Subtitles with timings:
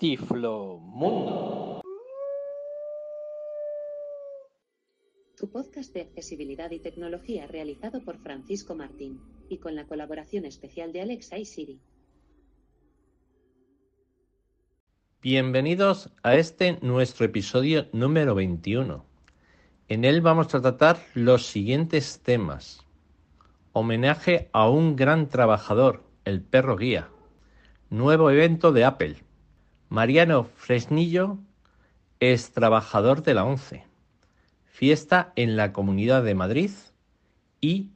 [0.00, 1.82] Tiflo Mundo.
[5.36, 10.94] Tu podcast de accesibilidad y tecnología realizado por Francisco Martín y con la colaboración especial
[10.94, 11.80] de Alexa y Siri.
[15.20, 19.04] Bienvenidos a este nuestro episodio número 21.
[19.88, 22.86] En él vamos a tratar los siguientes temas.
[23.72, 27.10] Homenaje a un gran trabajador, el perro guía.
[27.90, 29.29] Nuevo evento de Apple.
[29.92, 31.38] Mariano Fresnillo
[32.20, 33.82] es trabajador de la ONCE.
[34.66, 36.70] Fiesta en la Comunidad de Madrid
[37.60, 37.90] y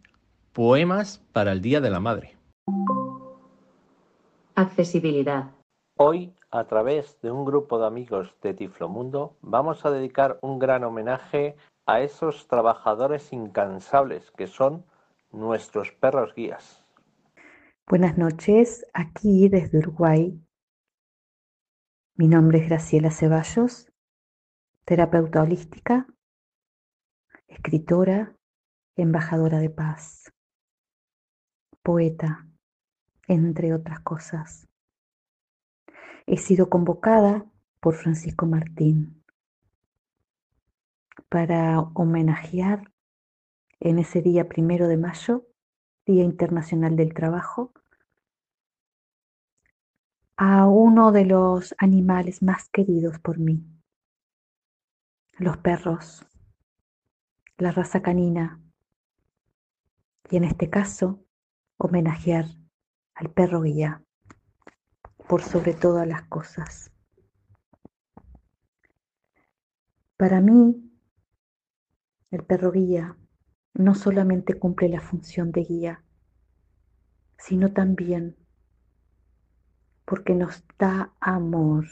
[0.53, 2.37] poemas para el Día de la Madre.
[4.57, 5.53] Accesibilidad.
[5.97, 10.83] Hoy, a través de un grupo de amigos de Tiflomundo, vamos a dedicar un gran
[10.83, 11.55] homenaje
[11.87, 14.85] a esos trabajadores incansables que son
[15.31, 16.83] nuestros perros guías.
[17.87, 20.37] Buenas noches, aquí desde Uruguay
[22.17, 23.93] mi nombre es Graciela Ceballos,
[24.85, 26.07] terapeuta holística,
[27.49, 28.37] escritora,
[28.95, 30.33] embajadora de paz,
[31.83, 32.47] poeta,
[33.27, 34.69] entre otras cosas.
[36.27, 37.47] He sido convocada
[37.81, 39.25] por Francisco Martín
[41.29, 42.93] para homenajear
[43.81, 45.49] en ese día primero de mayo,
[46.07, 47.73] Día Internacional del Trabajo,
[50.37, 53.65] a uno de los animales más queridos por mí,
[55.39, 56.27] los perros,
[57.57, 58.61] la raza canina,
[60.31, 61.25] y en este caso
[61.77, 62.47] homenajear
[63.15, 64.03] al perro guía
[65.29, 66.91] por sobre todas las cosas.
[70.17, 70.91] Para mí,
[72.31, 73.17] el perro guía
[73.75, 76.05] no solamente cumple la función de guía,
[77.39, 78.37] sino también
[80.05, 81.87] porque nos da amor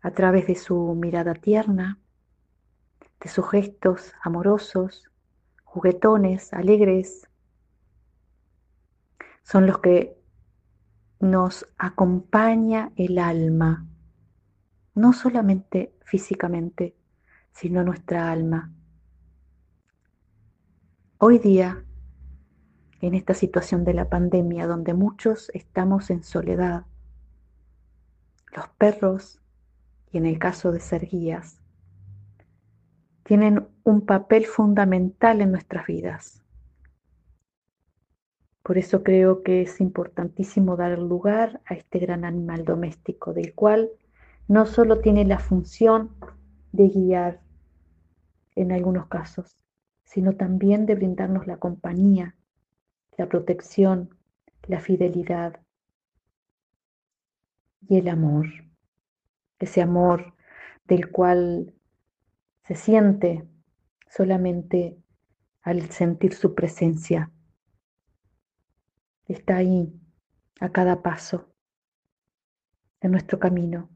[0.00, 1.98] a través de su mirada tierna,
[3.20, 5.10] de sus gestos amorosos,
[5.64, 7.28] juguetones, alegres.
[9.42, 10.16] Son los que
[11.20, 13.86] nos acompaña el alma,
[14.94, 16.96] no solamente físicamente,
[17.52, 18.70] sino nuestra alma.
[21.18, 21.85] Hoy día
[23.00, 26.84] en esta situación de la pandemia donde muchos estamos en soledad.
[28.54, 29.40] Los perros,
[30.10, 31.60] y en el caso de ser guías,
[33.22, 36.42] tienen un papel fundamental en nuestras vidas.
[38.62, 43.90] Por eso creo que es importantísimo dar lugar a este gran animal doméstico, del cual
[44.48, 46.10] no solo tiene la función
[46.72, 47.40] de guiar
[48.54, 49.56] en algunos casos,
[50.04, 52.35] sino también de brindarnos la compañía
[53.16, 54.10] la protección,
[54.66, 55.60] la fidelidad
[57.88, 58.46] y el amor.
[59.58, 60.34] Ese amor
[60.84, 61.74] del cual
[62.64, 63.48] se siente
[64.08, 64.98] solamente
[65.62, 67.32] al sentir su presencia.
[69.24, 69.98] Está ahí
[70.60, 71.52] a cada paso
[73.00, 73.90] de nuestro camino.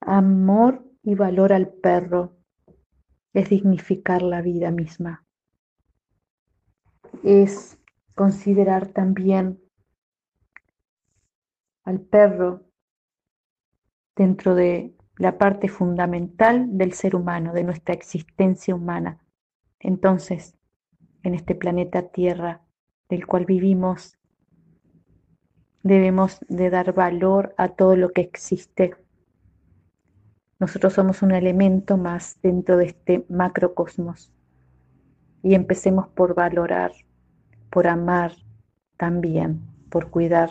[0.00, 2.38] Amor y valor al perro
[3.32, 5.24] es dignificar la vida misma
[7.22, 7.78] es
[8.14, 9.60] considerar también
[11.84, 12.62] al perro
[14.14, 19.24] dentro de la parte fundamental del ser humano, de nuestra existencia humana.
[19.78, 20.56] Entonces,
[21.22, 22.62] en este planeta Tierra
[23.08, 24.18] del cual vivimos,
[25.82, 28.96] debemos de dar valor a todo lo que existe.
[30.58, 34.32] Nosotros somos un elemento más dentro de este macrocosmos
[35.42, 36.92] y empecemos por valorar
[37.72, 38.32] por amar
[38.98, 40.50] también, por cuidar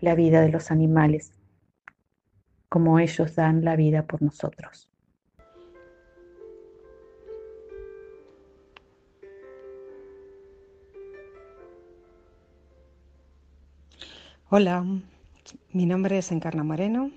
[0.00, 1.34] la vida de los animales,
[2.70, 4.90] como ellos dan la vida por nosotros.
[14.48, 14.86] Hola,
[15.70, 17.10] mi nombre es Encarna Moreno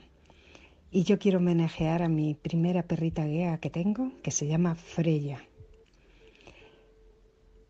[0.92, 5.39] y yo quiero homenajear a mi primera perrita guía que tengo, que se llama Freya.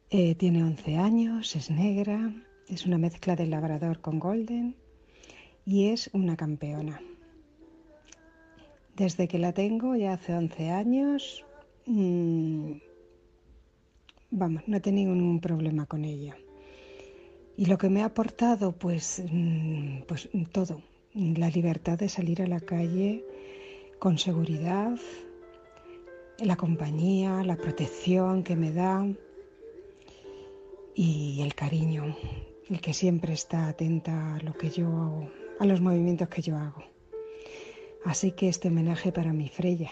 [0.09, 2.33] Eh, tiene 11 años, es negra,
[2.69, 4.73] es una mezcla de labrador con golden
[5.65, 7.01] y es una campeona.
[8.95, 11.43] Desde que la tengo, ya hace 11 años,
[11.87, 12.71] mm,
[14.31, 16.37] vamos, no he tenido ningún problema con ella.
[17.57, 20.81] Y lo que me ha aportado, pues, mm, pues todo,
[21.13, 23.25] la libertad de salir a la calle
[23.99, 24.97] con seguridad,
[26.39, 29.05] la compañía, la protección que me da
[30.97, 32.17] y el cariño.
[32.69, 35.29] y que siempre está atenta a lo que yo
[35.59, 36.83] a los movimientos que yo hago.
[38.03, 39.91] Así que este homenaje para mi Freya.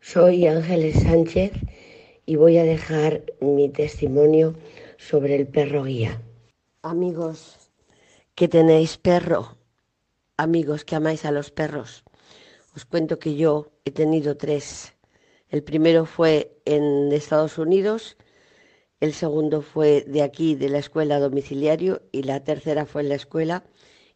[0.00, 1.52] Soy Ángeles Sánchez
[2.26, 4.56] y voy a dejar mi testimonio
[4.96, 6.20] sobre el perro guía.
[6.82, 7.70] Amigos
[8.34, 9.56] que tenéis perro,
[10.36, 12.04] amigos que amáis a los perros,
[12.74, 14.94] os cuento que yo he tenido tres.
[15.48, 18.16] El primero fue en Estados Unidos,
[19.00, 23.14] el segundo fue de aquí, de la escuela domiciliario, y la tercera fue en la
[23.16, 23.64] escuela,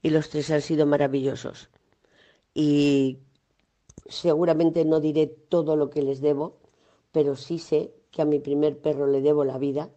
[0.03, 1.71] y los tres han sido maravillosos.
[2.53, 3.19] Y
[4.06, 6.59] seguramente no diré todo lo que les debo,
[7.11, 9.91] pero sí sé que a mi primer perro le debo la vida,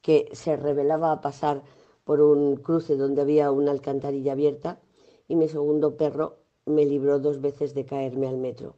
[0.00, 1.62] que se revelaba a pasar
[2.04, 4.80] por un cruce donde había una alcantarilla abierta,
[5.28, 8.74] y mi segundo perro me libró dos veces de caerme al metro.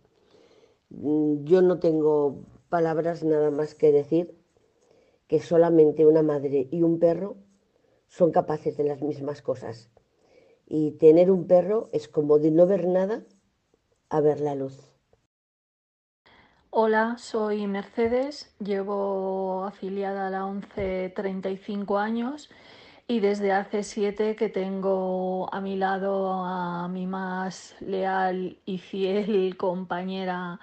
[0.91, 4.35] Mm, yo no tengo palabras nada más que decir
[5.27, 7.37] que solamente una madre y un perro
[8.07, 9.91] son capaces de las mismas cosas.
[10.67, 13.25] Y tener un perro es como de no ver nada
[14.11, 14.95] a ver la luz.
[16.71, 22.51] Hola, soy Mercedes, llevo afiliada a la 11 35 años
[23.11, 29.57] y desde hace siete que tengo a mi lado a mi más leal y fiel
[29.57, 30.61] compañera,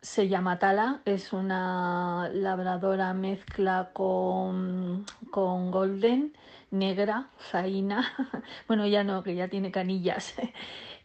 [0.00, 6.32] se llama Tala, es una labradora mezcla con, con Golden,
[6.70, 8.10] negra, zaina,
[8.66, 10.34] bueno ya no, que ya tiene canillas.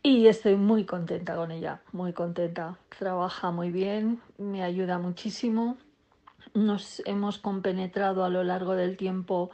[0.03, 2.77] Y estoy muy contenta con ella, muy contenta.
[2.99, 5.77] Trabaja muy bien, me ayuda muchísimo.
[6.53, 9.49] Nos hemos compenetrado a lo largo del tiempo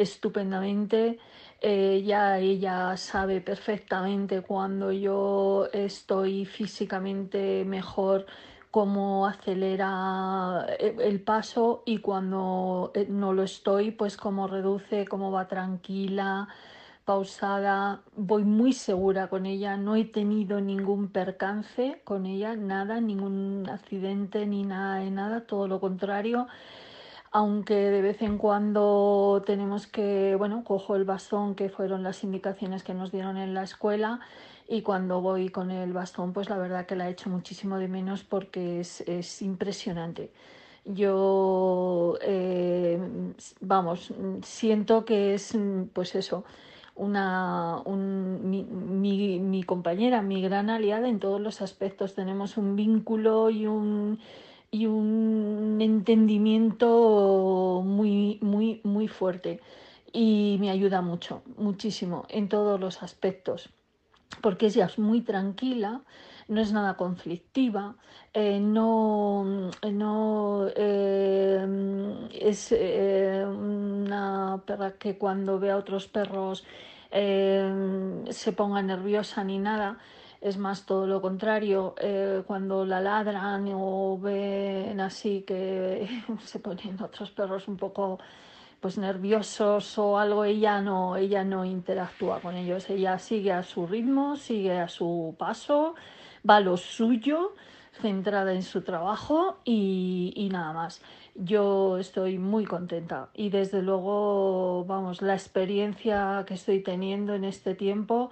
[0.00, 1.18] estupendamente.
[1.60, 8.26] Eh, ella sabe perfectamente cuando yo estoy físicamente mejor
[8.70, 15.30] cómo acelera eh, el paso y cuando eh, no lo estoy, pues cómo reduce, cómo
[15.30, 16.48] va tranquila,
[17.04, 23.68] pausada, voy muy segura con ella, no he tenido ningún percance con ella, nada, ningún
[23.68, 26.46] accidente ni nada de nada, todo lo contrario
[27.30, 32.82] aunque de vez en cuando tenemos que, bueno, cojo el bastón, que fueron las indicaciones
[32.82, 34.20] que nos dieron en la escuela,
[34.68, 37.88] y cuando voy con el bastón, pues la verdad que la he hecho muchísimo de
[37.88, 40.32] menos porque es, impresionante.
[40.84, 42.98] Yo, eh,
[43.60, 44.12] vamos,
[44.42, 45.56] siento que es,
[45.92, 46.44] pues eso,
[46.94, 48.64] una, mi,
[49.40, 52.14] mi compañera, mi gran aliada en todos los aspectos.
[52.14, 54.20] Tenemos un vínculo y un
[54.70, 59.60] y un entendimiento muy, muy, muy fuerte.
[60.12, 63.70] Y me ayuda mucho, muchísimo, en todos los aspectos,
[64.40, 66.02] porque ella es muy tranquila,
[66.48, 67.94] no es nada conflictiva,
[68.34, 76.64] eh, no, no eh, es eh, una perra que cuando ve a otros perros
[77.12, 79.98] se ponga nerviosa ni nada
[80.40, 86.08] es más todo lo contrario, eh, cuando la ladran o ven así que
[86.44, 88.18] se ponen otros perros un poco
[88.80, 93.86] pues nerviosos o algo, ella no, ella no interactúa con ellos, ella sigue a su
[93.86, 95.94] ritmo, sigue a su paso,
[96.48, 97.54] va a lo suyo,
[97.92, 101.02] centrada en su trabajo y, y nada más.
[101.34, 107.74] Yo estoy muy contenta y desde luego, vamos, la experiencia que estoy teniendo en este
[107.74, 108.30] tiempo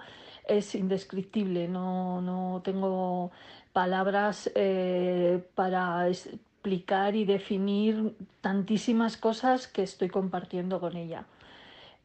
[0.49, 3.31] es indescriptible, no, no tengo
[3.73, 11.25] palabras eh, para explicar y definir tantísimas cosas que estoy compartiendo con ella.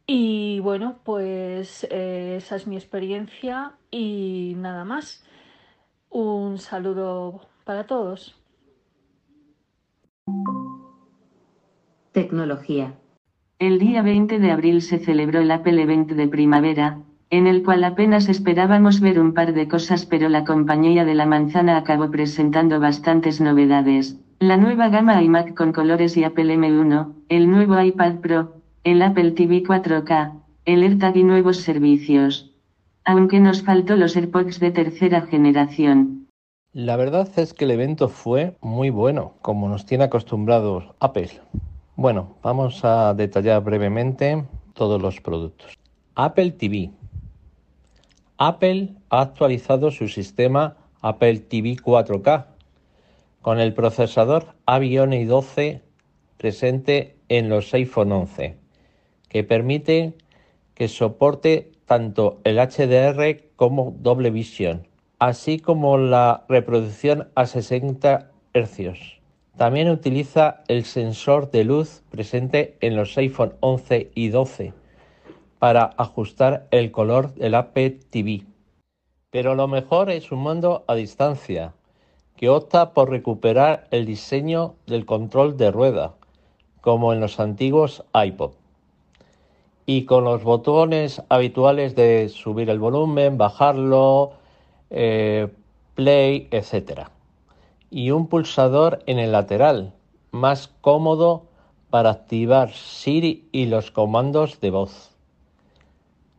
[0.06, 5.24] Y bueno, pues eh, esa es mi experiencia y nada más.
[6.10, 8.36] Un saludo para todos.
[12.12, 12.94] Tecnología.
[13.58, 17.00] El día 20 de abril se celebró el Apple Event de primavera,
[17.30, 21.26] en el cual apenas esperábamos ver un par de cosas pero la compañía de la
[21.26, 24.16] manzana acabó presentando bastantes novedades.
[24.40, 28.54] La nueva gama iMac con colores y Apple M1, el nuevo iPad Pro,
[28.84, 30.32] el Apple TV 4K,
[30.66, 32.52] el AirTag y nuevos servicios.
[33.04, 36.26] Aunque nos faltó los AirPods de tercera generación.
[36.72, 41.30] La verdad es que el evento fue muy bueno, como nos tiene acostumbrados Apple.
[41.96, 45.78] Bueno, vamos a detallar brevemente todos los productos.
[46.16, 46.90] Apple TV,
[48.46, 52.44] Apple ha actualizado su sistema Apple TV 4K
[53.40, 55.80] con el procesador Avione 12
[56.36, 58.58] presente en los iPhone 11,
[59.30, 60.12] que permite
[60.74, 69.22] que soporte tanto el HDR como doble visión, así como la reproducción a 60 Hz.
[69.56, 74.74] También utiliza el sensor de luz presente en los iPhone 11 y 12
[75.64, 78.42] para ajustar el color del Apple TV.
[79.30, 81.72] Pero lo mejor es un mando a distancia,
[82.36, 86.16] que opta por recuperar el diseño del control de rueda,
[86.82, 88.50] como en los antiguos iPod.
[89.86, 94.32] Y con los botones habituales de subir el volumen, bajarlo,
[94.90, 95.48] eh,
[95.94, 97.08] play, etc.
[97.88, 99.94] Y un pulsador en el lateral,
[100.30, 101.46] más cómodo
[101.88, 105.13] para activar Siri y los comandos de voz.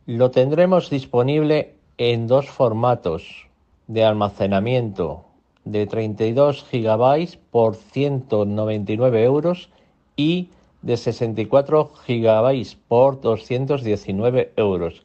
[0.06, 3.48] Lo tendremos disponible en dos formatos
[3.88, 5.24] de almacenamiento
[5.64, 9.68] de 32 GB por 199 euros
[10.14, 10.50] y
[10.82, 15.02] de 64 GB por 219 euros.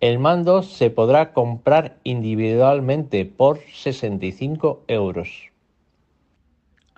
[0.00, 5.30] El mando se podrá comprar individualmente por 65 euros.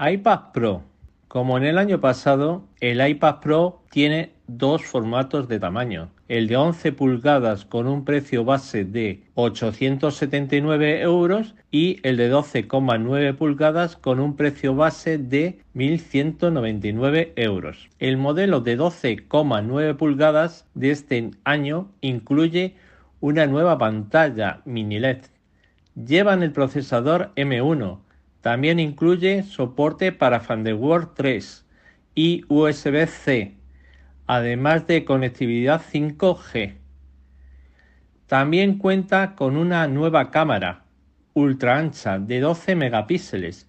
[0.00, 0.82] iPad Pro.
[1.28, 6.10] Como en el año pasado, el iPad Pro tiene dos formatos de tamaño.
[6.28, 13.36] El de 11 pulgadas con un precio base de 879 euros y el de 12,9
[13.36, 17.88] pulgadas con un precio base de 1.199 euros.
[17.98, 22.74] El modelo de 12,9 pulgadas de este año incluye
[23.20, 25.22] una nueva pantalla mini LED.
[25.94, 27.98] Llevan el procesador M1.
[28.42, 31.64] También incluye soporte para Thunderbolt 3
[32.14, 33.56] y USB-C
[34.26, 36.74] además de conectividad 5G.
[38.26, 40.84] También cuenta con una nueva cámara
[41.34, 43.68] ultra ancha de 12 megapíxeles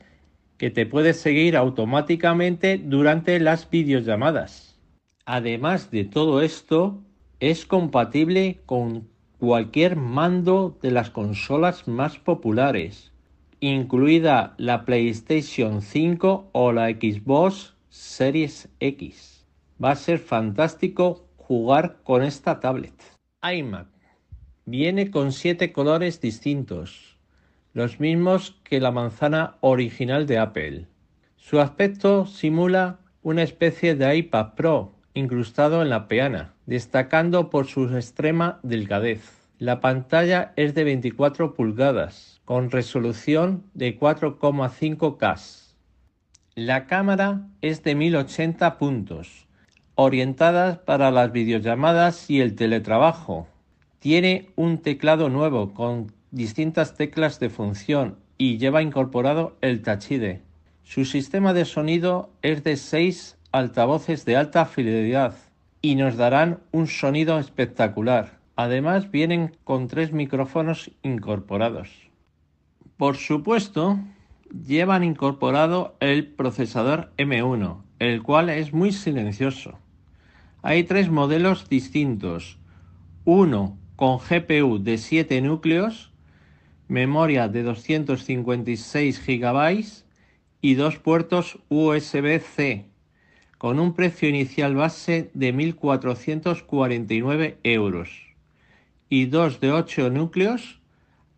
[0.58, 4.80] que te puede seguir automáticamente durante las videollamadas.
[5.26, 7.04] Además de todo esto,
[7.40, 13.12] es compatible con cualquier mando de las consolas más populares,
[13.60, 19.37] incluida la PlayStation 5 o la Xbox Series X.
[19.84, 22.94] Va a ser fantástico jugar con esta tablet.
[23.44, 23.88] iMac
[24.66, 27.18] viene con siete colores distintos,
[27.74, 30.88] los mismos que la manzana original de Apple.
[31.38, 37.84] Su aspecto simula una especie de iPad Pro incrustado en la peana, destacando por su
[37.96, 39.22] extrema delgadez.
[39.58, 45.74] La pantalla es de 24 pulgadas, con resolución de 4,5K.
[46.56, 49.47] La cámara es de 1080 puntos,
[50.00, 53.48] orientadas para las videollamadas y el teletrabajo.
[53.98, 60.38] Tiene un teclado nuevo con distintas teclas de función y lleva incorporado el Touch ID.
[60.84, 65.36] Su sistema de sonido es de 6 altavoces de alta fidelidad
[65.82, 68.38] y nos darán un sonido espectacular.
[68.56, 71.90] Además vienen con tres micrófonos incorporados.
[72.98, 73.98] Por supuesto,
[74.68, 79.80] llevan incorporado el procesador M1, el cual es muy silencioso.
[80.64, 82.58] Hay tres modelos distintos.
[83.26, 86.12] Uno con GPU de 7 núcleos,
[86.88, 89.86] memoria de 256 GB
[90.62, 92.86] y dos puertos USB-C,
[93.60, 98.10] con un precio inicial base de 1.449 euros.
[99.10, 100.82] Y dos de 8 núcleos,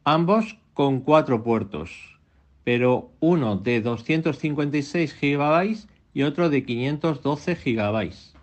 [0.06, 2.18] ambos con cuatro puertos,
[2.64, 5.76] pero uno de 256 GB
[6.14, 8.39] y otro de 512 GB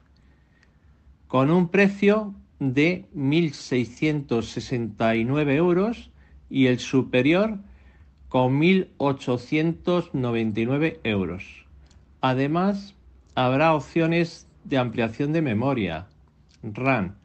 [1.28, 6.10] con un precio de 1.669 euros
[6.48, 7.58] y el superior
[8.28, 11.66] con 1.899 euros.
[12.20, 12.94] Además,
[13.34, 16.06] habrá opciones de ampliación de memoria,
[16.62, 17.16] RAM.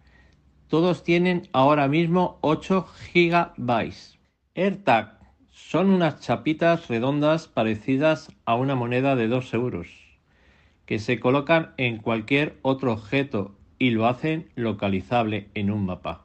[0.67, 3.93] Todos tienen ahora mismo 8 GB.
[4.55, 9.87] AirTag son unas chapitas redondas parecidas a una moneda de 2 euros
[10.85, 16.23] que se colocan en cualquier otro objeto y lo hacen localizable en un mapa.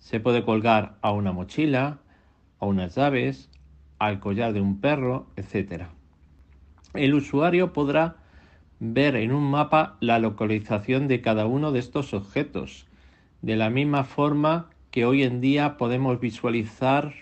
[0.00, 2.00] Se puede colgar a una mochila,
[2.58, 3.48] a unas llaves,
[4.00, 5.84] al collar de un perro, etc.
[6.92, 8.16] El usuario podrá
[8.80, 12.88] ver en un mapa la localización de cada uno de estos objetos,
[13.40, 17.14] de la misma forma que hoy en día podemos visualizar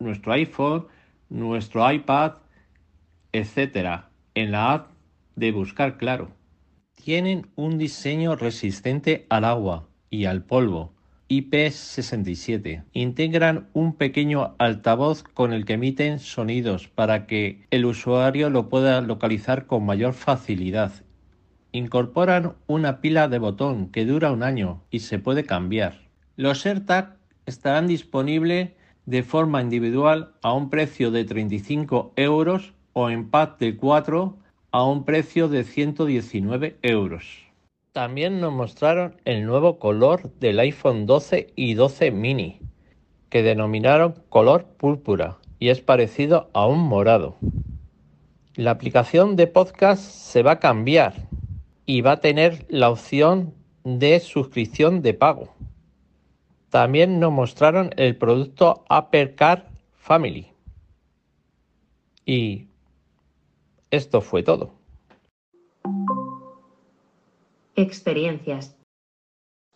[0.00, 0.86] nuestro iPhone,
[1.30, 2.32] nuestro iPad,
[3.32, 4.02] etc.
[4.34, 4.90] en la app
[5.34, 6.37] de Buscar Claro.
[7.02, 10.92] Tienen un diseño resistente al agua y al polvo.
[11.28, 12.84] IP67.
[12.92, 19.00] Integran un pequeño altavoz con el que emiten sonidos para que el usuario lo pueda
[19.00, 20.92] localizar con mayor facilidad.
[21.72, 26.08] Incorporan una pila de botón que dura un año y se puede cambiar.
[26.36, 28.70] Los AirTag estarán disponibles
[29.06, 34.36] de forma individual a un precio de 35 euros o en pack de 4
[34.78, 37.24] a un precio de 119 euros.
[37.90, 42.60] También nos mostraron el nuevo color del iPhone 12 y 12 mini,
[43.28, 47.34] que denominaron color púrpura y es parecido a un morado.
[48.54, 51.26] La aplicación de podcast se va a cambiar
[51.84, 55.56] y va a tener la opción de suscripción de pago.
[56.70, 60.52] También nos mostraron el producto Apple Car Family.
[62.24, 62.67] Y
[63.90, 64.78] esto fue todo.
[67.76, 68.76] Experiencias.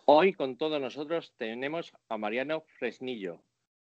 [0.05, 3.41] Hoy con todos nosotros tenemos a Mariano Fresnillo,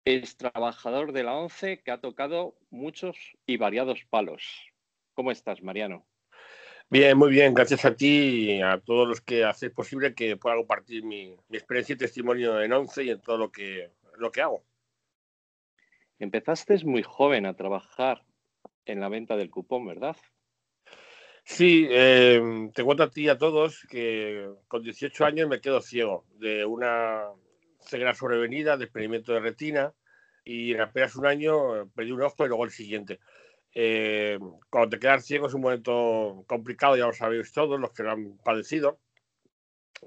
[0.06, 4.72] es trabajador de la ONCE que ha tocado muchos y variados palos.
[5.14, 6.06] ¿Cómo estás, Mariano?
[6.88, 7.52] Bien, muy bien.
[7.52, 11.94] Gracias a ti y a todos los que hacéis posible que pueda compartir mi, experiencia
[11.94, 14.62] y testimonio en ONCE y en todo lo que, lo que hago.
[16.20, 18.22] Empezaste muy joven a trabajar
[18.86, 20.16] en la venta del cupón, ¿verdad?
[21.44, 25.80] Sí, eh, te cuento a ti y a todos que con 18 años me quedo
[25.80, 27.24] ciego de una
[27.80, 29.92] ceguera sobrevenida, de experimento de retina,
[30.44, 33.20] y en apenas un año perdí un ojo y luego el siguiente.
[33.74, 34.38] Eh,
[34.70, 38.12] cuando te quedas ciego es un momento complicado, ya lo sabéis todos los que lo
[38.12, 38.98] han padecido.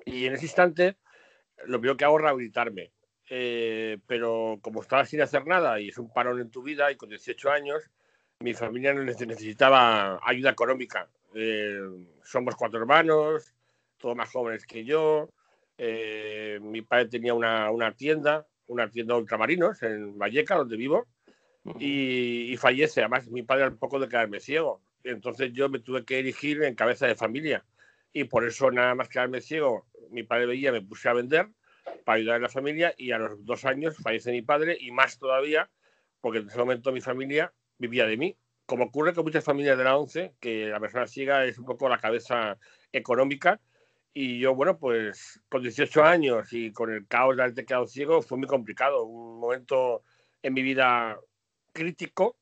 [0.05, 0.97] Y en ese instante,
[1.65, 2.91] lo primero que hago es rehabilitarme.
[3.29, 6.95] Eh, pero como estaba sin hacer nada y es un parón en tu vida y
[6.95, 7.83] con 18 años,
[8.41, 11.09] mi familia necesitaba ayuda económica.
[11.35, 11.77] Eh,
[12.23, 13.53] somos cuatro hermanos,
[13.97, 15.29] todos más jóvenes que yo.
[16.61, 21.07] mi padre tenía una, una tienda, una tienda de ultramarinos en Valleca, donde vivo
[21.79, 23.01] y, fallece.
[23.01, 24.81] Además, mi padre al poco de quedarme ciego.
[25.03, 27.65] Entonces yo me tuve que erigir en cabeza de familia.
[28.13, 31.49] Y por eso, nada más quedarme ciego, mi padre veía, me puse a vender
[32.05, 35.19] para ayudar a la familia y a los dos años fallece mi padre y más
[35.19, 35.69] todavía
[36.21, 38.37] porque en ese momento mi familia vivía de mí.
[38.65, 41.89] Como ocurre con muchas familias de la ONCE, que la persona ciega es un poco
[41.89, 42.59] la cabeza
[42.91, 43.59] económica.
[44.13, 48.21] Y yo, bueno, pues con 18 años y con el caos de haberte quedado ciego
[48.21, 49.05] fue muy complicado.
[49.05, 50.03] Un momento
[50.43, 51.17] en mi vida
[51.73, 52.37] crítico,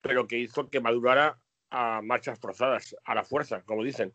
[0.00, 1.38] pero que hizo que madurara
[1.70, 4.12] a marchas forzadas, a la fuerza, como dicen.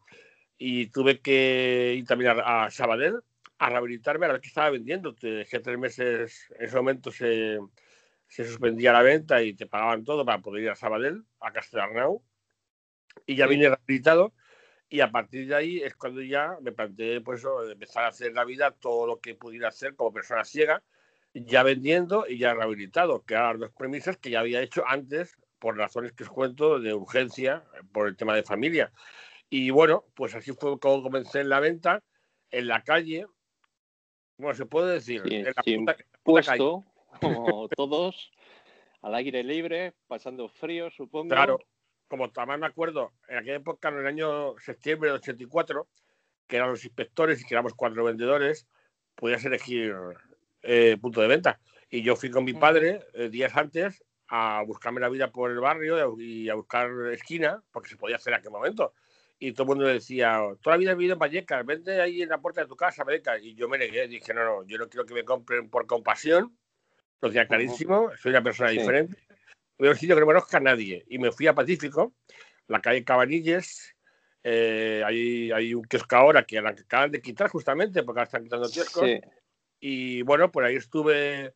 [0.57, 3.21] Y tuve que ir también a, Sabadell
[3.57, 5.13] a rehabilitarme a la que estaba vendiendo.
[5.13, 7.59] Dejé tres meses, en ese momento se,
[8.35, 12.21] se suspendía la venta y te pagaban todo para poder ir a Sabadell, a Castellarnau.
[13.25, 14.33] Y ya vine rehabilitado.
[14.89, 18.43] Y a partir de ahí es cuando ya me planteé pues, empezar a hacer la
[18.43, 20.83] vida todo lo que pudiera hacer como persona ciega
[21.33, 25.37] ya vendiendo y ya rehabilitado, que eran las dos premisas que ya había hecho antes
[25.57, 28.91] por razones que os cuento de urgencia, por el tema de familia.
[29.49, 32.03] Y bueno, pues así fue como comencé en la venta,
[32.51, 33.27] en la calle,
[34.37, 36.83] bueno, se puede decir, en la puesto,
[37.21, 38.31] como todos,
[39.01, 41.29] al aire libre, pasando frío, supongo.
[41.29, 41.59] Claro,
[42.07, 45.87] como también me acuerdo, en aquella época, en el año septiembre de 84,
[46.47, 48.67] que eran los inspectores y que éramos cuatro vendedores,
[49.15, 49.95] podías elegir
[50.61, 51.59] eh, punto de venta.
[51.89, 55.59] Y yo fui con mi padre eh, días antes a buscarme la vida por el
[55.59, 58.93] barrio y a buscar esquina, porque se podía hacer en aquel momento.
[59.37, 62.29] Y todo el mundo decía, toda la vida he vivido en Vallecas, vende ahí en
[62.29, 63.41] la puerta de tu casa, Vallecas.
[63.43, 66.57] Y yo me negué, dije, no, no, yo no quiero que me compren por compasión,
[67.21, 69.17] lo decía clarísimo, soy una persona diferente.
[69.77, 71.03] Voy a un sitio que no conozca a nadie.
[71.07, 72.13] Y me fui a Pacífico,
[72.67, 73.95] la calle Cabanilles,
[74.43, 78.69] eh, hay, hay, un kiosco ahora que acaban de quitar justamente, porque ahora están quitando
[78.69, 79.09] kioscos.
[79.79, 81.53] Y bueno, por ahí estuve,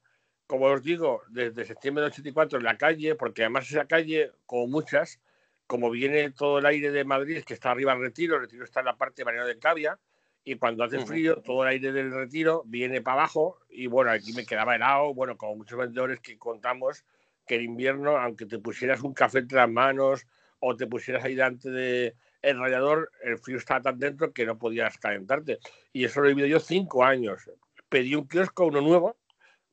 [0.47, 4.67] como os digo, desde septiembre del 84 en la calle, porque además esa calle, como
[4.67, 5.21] muchas,
[5.67, 8.87] como viene todo el aire de Madrid, que está arriba del retiro, retiro está en
[8.87, 9.99] la parte de Mariano de Cavia,
[10.43, 14.33] y cuando hace frío, todo el aire del retiro viene para abajo, y bueno, aquí
[14.33, 17.03] me quedaba helado, bueno, como muchos vendedores que contamos
[17.45, 20.27] que en invierno, aunque te pusieras un café entre las manos
[20.59, 24.57] o te pusieras ahí delante del el radiador, el frío estaba tan dentro que no
[24.57, 25.59] podías calentarte.
[25.91, 27.49] Y eso lo he vivido yo cinco años
[27.89, 29.17] pedí un kiosco, uno nuevo,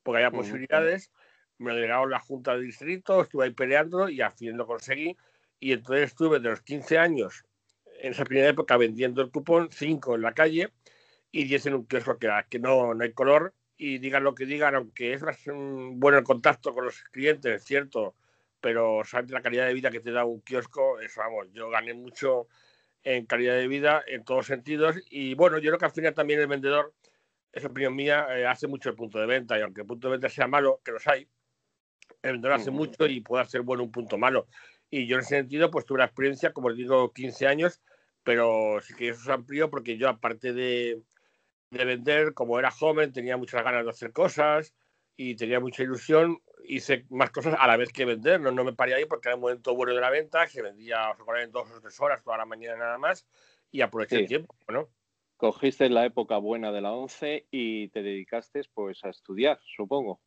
[0.03, 1.11] porque había posibilidades.
[1.59, 5.15] Me lo delegaron la Junta de Distrito, estuve ahí peleando y al fin lo conseguí.
[5.59, 7.45] Y entonces estuve de los 15 años,
[7.99, 10.71] en esa primera época, vendiendo el cupón, 5 en la calle
[11.31, 13.53] y 10 en un kiosco que, que no, no hay color.
[13.77, 17.63] Y digan lo que digan, aunque es un bueno el contacto con los clientes, es
[17.63, 18.15] cierto,
[18.59, 21.93] pero sabes la calidad de vida que te da un kiosco, eso vamos, yo gané
[21.93, 22.47] mucho
[23.03, 24.95] en calidad de vida en todos sentidos.
[25.11, 26.93] Y bueno, yo creo que al final también el vendedor
[27.57, 30.13] esa opinión mía, eh, hace mucho el punto de venta y aunque el punto de
[30.13, 31.27] venta sea malo, que los hay,
[32.21, 34.47] el vendedor hace mucho y puede hacer bueno un punto malo.
[34.89, 37.81] Y yo en ese sentido, pues tuve la experiencia, como os digo, 15 años,
[38.23, 41.01] pero sí que eso es amplio porque yo, aparte de,
[41.71, 44.73] de vender, como era joven, tenía muchas ganas de hacer cosas
[45.15, 46.39] y tenía mucha ilusión.
[46.63, 49.35] Hice más cosas a la vez que vender, no, no me paré ahí porque era
[49.35, 52.45] un momento bueno de la venta, se vendía en dos o tres horas toda la
[52.45, 53.27] mañana nada más
[53.71, 54.89] y aproveché el tiempo, ¿no?
[55.37, 60.19] Cogiste la época buena de la 11 y te dedicaste pues a estudiar, supongo.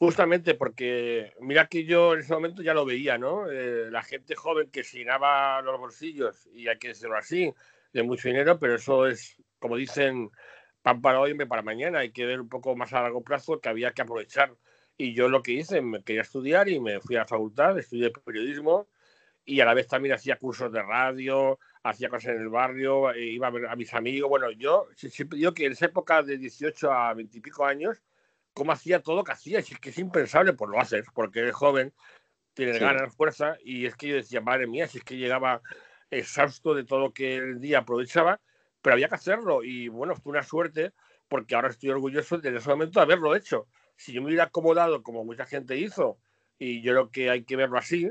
[0.00, 3.50] Justamente porque, mira que yo en ese momento ya lo veía, ¿no?
[3.50, 7.52] Eh, la gente joven que se llenaba los bolsillos, y hay que decirlo así,
[7.92, 10.30] de mucho dinero, pero eso es, como dicen,
[10.80, 11.98] pan para hoy, y para mañana.
[11.98, 14.56] Hay que ver un poco más a largo plazo que había que aprovechar.
[14.96, 18.10] Y yo lo que hice, me quería estudiar y me fui a la facultad, estudié
[18.10, 18.88] periodismo
[19.44, 23.24] y a la vez también hacía cursos de radio, hacía cosas en el barrio, eh,
[23.26, 24.30] iba a ver a mis amigos.
[24.30, 28.02] Bueno, yo siempre digo que en esa época de 18 a 20 y pico años,
[28.54, 31.54] cómo hacía todo lo que hacía, es que es impensable, pues lo haces, porque eres
[31.54, 31.92] joven,
[32.54, 35.62] tienes ganas, fuerza, y es que yo decía, madre mía, si es que llegaba
[36.10, 38.40] exhausto de todo lo que el día aprovechaba,
[38.82, 40.92] pero había que hacerlo, y bueno, fue una suerte,
[41.28, 43.68] porque ahora estoy orgulloso de ese momento de haberlo hecho.
[43.96, 46.18] Si yo me hubiera acomodado como mucha gente hizo,
[46.58, 48.10] y yo creo que hay que verlo así,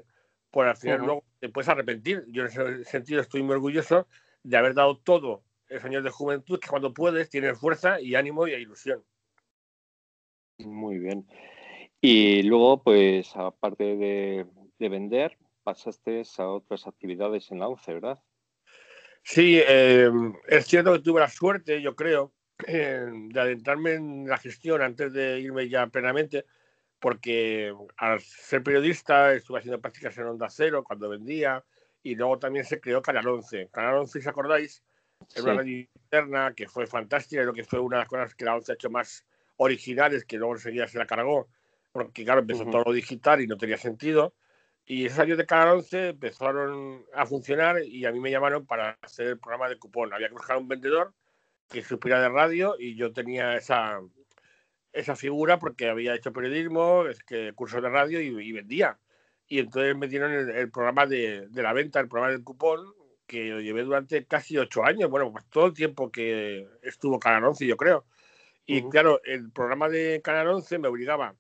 [0.52, 2.23] pues al final luego te puedes arrepentir.
[2.28, 4.08] Yo en ese sentido estoy muy orgulloso
[4.43, 8.47] de haber dado todo esos años de juventud, que cuando puedes tienes fuerza y ánimo
[8.47, 9.04] y ilusión.
[10.60, 11.26] Muy bien.
[12.02, 14.45] Y luego, pues, aparte de,
[14.80, 18.19] vender, pasaste a otras actividades en la ONCE, ¿verdad?
[19.24, 22.34] Sí, em, es cierto que tuve la suerte, yo creo,
[22.67, 26.45] de adentrarme en la gestión antes de irme ya plenamente,
[27.00, 31.63] porque al ser periodista estuve haciendo prácticas en Onda Cero cuando vendía
[32.04, 33.69] y luego también se creó Canal 11.
[33.72, 34.84] Canal 11, si os acordáis,
[35.36, 38.45] era una radio interna que fue fantástica lo que fue una de las cosas que
[38.45, 39.26] la 11 ha hecho más
[39.60, 41.50] originales que luego enseguida se la cargó,
[41.91, 44.34] porque claro, empezó todo lo digital y no tenía sentido.
[44.86, 48.98] Y esos años de Canal 11 empezaron a funcionar y a mí me llamaron para
[49.02, 50.13] hacer el programa de cupón.
[50.13, 51.13] Había que buscar un vendedor
[51.69, 54.00] que supiera de radio y yo tenía esa,
[54.93, 58.98] esa figura porque había hecho periodismo, es que curso de radio y, vendía.
[59.48, 62.93] Y entonces me dieron el, programa de, de, la venta, el programa del cupón,
[63.28, 67.43] que lo llevé durante casi ocho años, bueno, pues todo el tiempo que estuvo Canal
[67.43, 68.06] 11, yo creo.
[68.71, 71.36] Y claro, el programa de Canal 11 me obligaba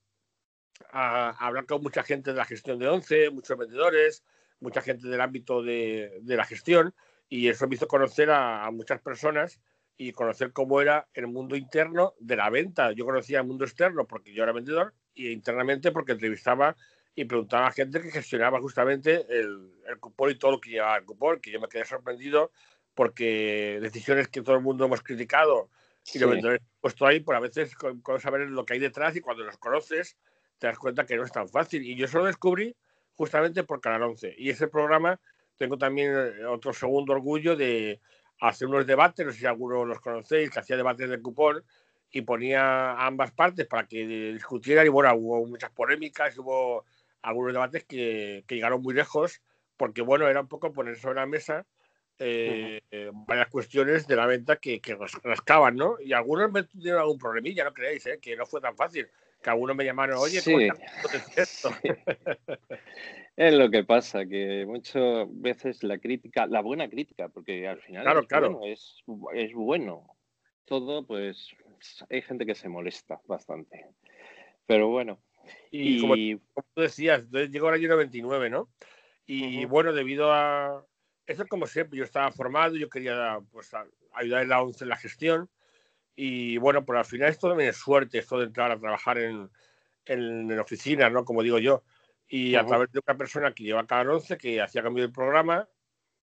[0.91, 4.23] a, hablar con mucha gente de la gestión de 11, muchos vendedores,
[4.59, 6.95] mucha gente del ámbito de, la gestión,
[7.27, 9.61] y eso me hizo conocer a, muchas personas
[9.95, 12.93] y conocer cómo era el mundo interno de la venta.
[12.93, 16.75] Yo conocía el mundo externo porque yo era vendedor y internamente porque entrevistaba
[17.13, 20.97] y preguntaba a gente que gestionaba justamente el, el cupón y todo lo que llevaba
[20.97, 22.51] el cupón, que yo me quedé sorprendido
[22.95, 25.69] porque decisiones que todo el mundo hemos criticado
[26.13, 29.21] y los vendedores puesto ahí, por a veces con, saber lo que hay detrás y
[29.21, 30.17] cuando los conoces
[30.57, 31.83] te das cuenta que no es tan fácil.
[31.83, 32.75] Y yo eso lo descubrí
[33.15, 34.35] justamente por Canal 11.
[34.37, 35.19] Y ese programa
[35.57, 37.99] tengo también eh, otro segundo orgullo de
[38.41, 41.63] hacer unos debates, no sé si algunos los conocéis, que hacía debates de cupón
[42.11, 46.85] y ponía a ambas partes para que discutieran y bueno, hubo muchas polémicas, hubo
[47.21, 49.41] algunos debates que, que llegaron muy lejos
[49.77, 51.65] porque bueno, era un poco poner sobre la mesa
[52.19, 52.81] eh,
[53.13, 55.95] varias cuestiones de la venta que, que rascaban, ¿no?
[56.01, 58.19] Y algunos me tuvieron algún problemilla, no creéis, ¿eh?
[58.21, 59.07] que no fue tan fácil.
[59.41, 60.53] Que algunos me llamaron, oye, sí.
[61.37, 61.65] es
[63.37, 68.03] es lo que pasa, que muchas veces la crítica, la buena crítica, porque al final
[68.03, 68.51] claro, es, claro.
[68.51, 69.03] Bueno, es,
[69.33, 70.05] es, bueno.
[70.65, 71.55] Todo, pues,
[72.09, 73.85] hay gente que se molesta bastante.
[74.65, 75.19] Pero bueno.
[75.71, 78.69] Y, Como, tú decías, llegó el año 99, ¿no?
[79.25, 80.85] Y bueno, debido a,
[81.29, 83.71] eso es como siempre, yo estaba formado, yo quería pues,
[84.13, 85.47] ayudar en la ONCE en la gestión
[86.15, 89.47] y bueno, pues al final esto también es suerte, esto de entrar a trabajar en,
[90.05, 91.23] en, en oficinas, ¿no?
[91.23, 91.83] Como digo yo.
[92.27, 95.69] Y a través de una persona que lleva cada 11, que hacía cambio del programa,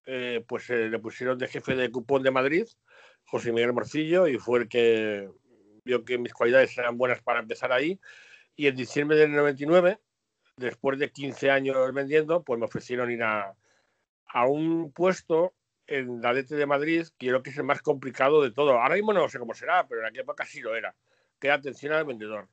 [0.07, 2.67] eh, pues eh, le pusieron de jefe de cupón de Madrid,
[3.27, 5.31] José Miguel Morcillo, y fue el que
[5.85, 8.01] vio que mis cualidades eran buenas para empezar ahí.
[8.57, 10.01] Y en diciembre del 99,
[10.57, 13.55] después de 15 años vendiendo, pues me ofrecieron ir a,
[14.29, 15.55] a un puesto
[15.87, 18.81] en la DT de Madrid, que creo que es el más complicado de todo.
[18.81, 20.95] Ahora mismo no sé cómo será, pero en aquella época sí lo era.
[21.39, 22.49] Que atención al vendedor.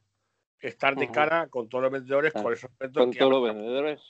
[0.59, 4.01] Estar de cara con todos los vendedores, ah, con esos Con todos los vendedores,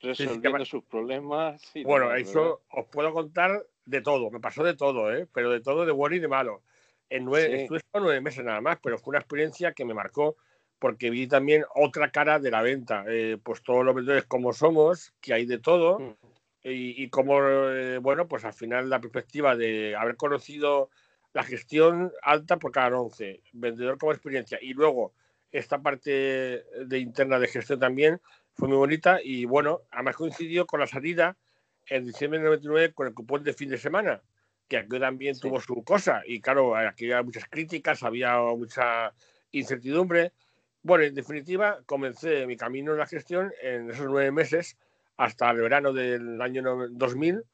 [0.00, 1.62] resolviendo sus problemas.
[1.84, 4.30] bueno, eso os puedo contar de todo.
[4.30, 5.28] Me pasó de todo, ¿eh?
[5.32, 6.62] pero de todo, de bueno y de malo.
[7.08, 10.36] En nueve, Estuve nueve meses nada más, pero fue una experiencia que me marcó
[10.78, 13.04] porque vi también otra cara de la venta.
[13.06, 16.00] Eh, pues todos los vendedores como somos, que hay de todo.
[16.00, 16.14] Mm
[16.62, 20.90] y, y como, eh, bueno, pues al final la perspectiva de haber conocido
[21.32, 25.12] la gestión alta por cada 11, vendedor como experiencia, y luego
[25.50, 28.20] esta parte de interna de gestión también
[28.54, 31.36] fue muy bonita y bueno, además coincidió con la salida
[31.86, 34.22] en diciembre de 99 con el cupón de fin de semana,
[34.68, 39.12] que aquí también tuvo su cosa y claro, aquí había muchas críticas, había mucha
[39.52, 40.32] incertidumbre.
[40.82, 44.76] Bueno, en definitiva, comencé mi camino en la gestión en esos nueve meses
[45.22, 47.44] hasta el verano del año 2000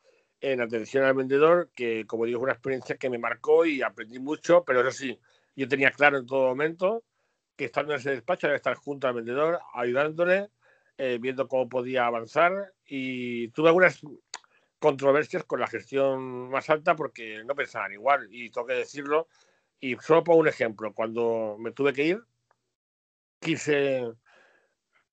[0.40, 4.18] en atención al vendedor, que como digo, es una experiencia que me marcó y aprendí
[4.18, 5.20] mucho, pero eso sí,
[5.54, 7.04] yo tenía claro en todo momento
[7.56, 10.48] que estando en ese despacho debe estar junto al vendedor, ayudándole,
[10.96, 14.00] eh, viendo cómo podía avanzar y tuve algunas
[14.78, 19.28] controversias con la gestión más alta porque no pensaban igual y tengo que decirlo.
[19.78, 22.22] Y solo pongo un ejemplo, cuando me tuve que ir,
[23.40, 24.14] quise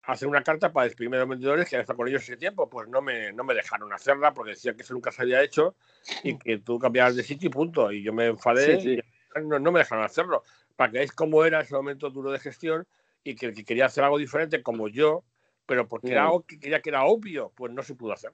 [0.05, 2.69] hacer una carta para despedirme de los vendedores que había estado con ellos ese tiempo,
[2.69, 5.75] pues no me, no me dejaron hacerla porque decían que eso nunca se había hecho
[6.23, 7.91] y que tú cambiabas de sitio y punto.
[7.91, 8.99] Y yo me enfadé y
[9.41, 10.43] no, no, me dejaron hacerlo.
[10.75, 12.87] Para que veáis cómo era ese momento duro de gestión
[13.23, 15.23] y que el que quería hacer algo diferente como yo,
[15.65, 18.31] pero porque era algo que quería que era obvio, pues no se pudo hacer.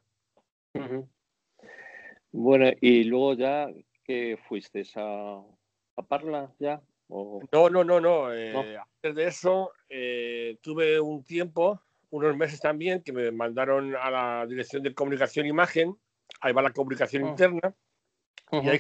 [2.32, 3.70] Bueno, y luego ya
[4.04, 5.42] que fuiste a,
[5.96, 6.82] a Parla ya.
[7.52, 8.34] No, no, no, no.
[8.34, 14.10] Eh, antes de eso, eh, tuve un tiempo, unos meses también, que me mandaron a
[14.10, 15.98] la Dirección de Comunicación e Imagen,
[16.40, 17.30] ahí va la comunicación ah.
[17.30, 17.76] interna,
[18.52, 18.80] y ahí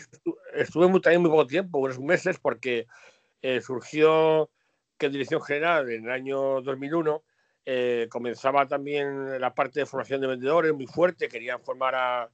[0.53, 2.87] estuve muy, también muy poco tiempo, unos meses, porque
[3.41, 4.49] eh, surgió
[4.97, 7.23] que Dirección General en el año 2001
[8.09, 12.29] comenzaba también la parte de formación de vendedores muy fuerte, querían formar a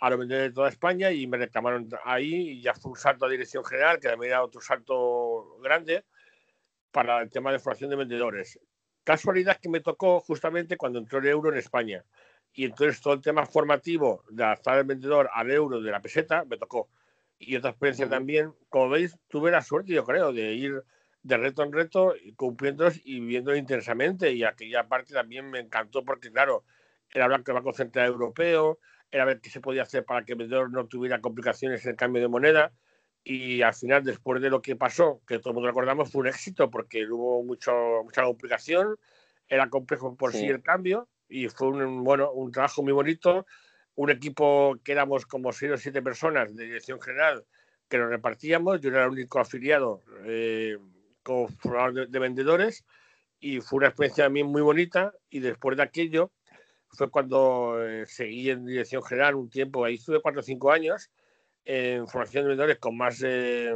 [0.00, 3.26] a los vendedores de toda España y me reclamaron ahí y ya fue un salto
[3.26, 5.19] a dirección general, que también era otro salto
[5.60, 6.04] grande
[6.90, 8.58] para el tema de formación de vendedores.
[9.04, 12.04] Casualidad que me tocó justamente cuando entró el euro en España.
[12.52, 16.44] Y entonces todo el tema formativo de adaptar el vendedor al euro de la peseta
[16.44, 16.88] me tocó.
[17.38, 20.82] Y otra experiencia también, como veis, tuve la suerte, yo creo, de ir
[21.22, 24.32] de reto en reto, cumpliéndolos y viviéndolo intensamente.
[24.32, 26.64] Y aquella parte también me encantó porque, claro,
[27.12, 28.78] era hablar que va a central europeo,
[29.10, 31.96] era ver qué se podía hacer para que el vendedor no tuviera complicaciones en el
[31.96, 32.72] cambio de moneda.
[33.22, 36.28] Y al final, después de lo que pasó, que todo el mundo recordamos, fue un
[36.28, 37.72] éxito porque hubo mucho,
[38.04, 38.96] mucha complicación,
[39.48, 40.46] era complejo por sí.
[40.46, 43.46] el cambio y fue un, bueno, un trabajo muy bonito.
[43.96, 47.44] Un equipo que éramos como seis o siete personas de dirección general
[47.88, 48.80] que nos repartíamos.
[48.80, 50.78] Yo era el único afiliado eh,
[51.22, 52.84] como formador de, de vendedores
[53.40, 55.12] y fue una experiencia también muy bonita.
[55.28, 56.32] Y después de aquello,
[56.92, 61.10] fue cuando eh, seguí en dirección general un tiempo, ahí estuve cuatro o cinco años
[61.64, 63.72] en formación de vendedores con más eh,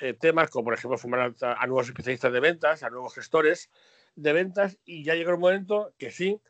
[0.00, 3.70] eh, temas, como por ejemplo formar a, nuevos especialistas de ventas, a nuevos gestores
[4.14, 6.40] de ventas, y ya llegó el momento que sí,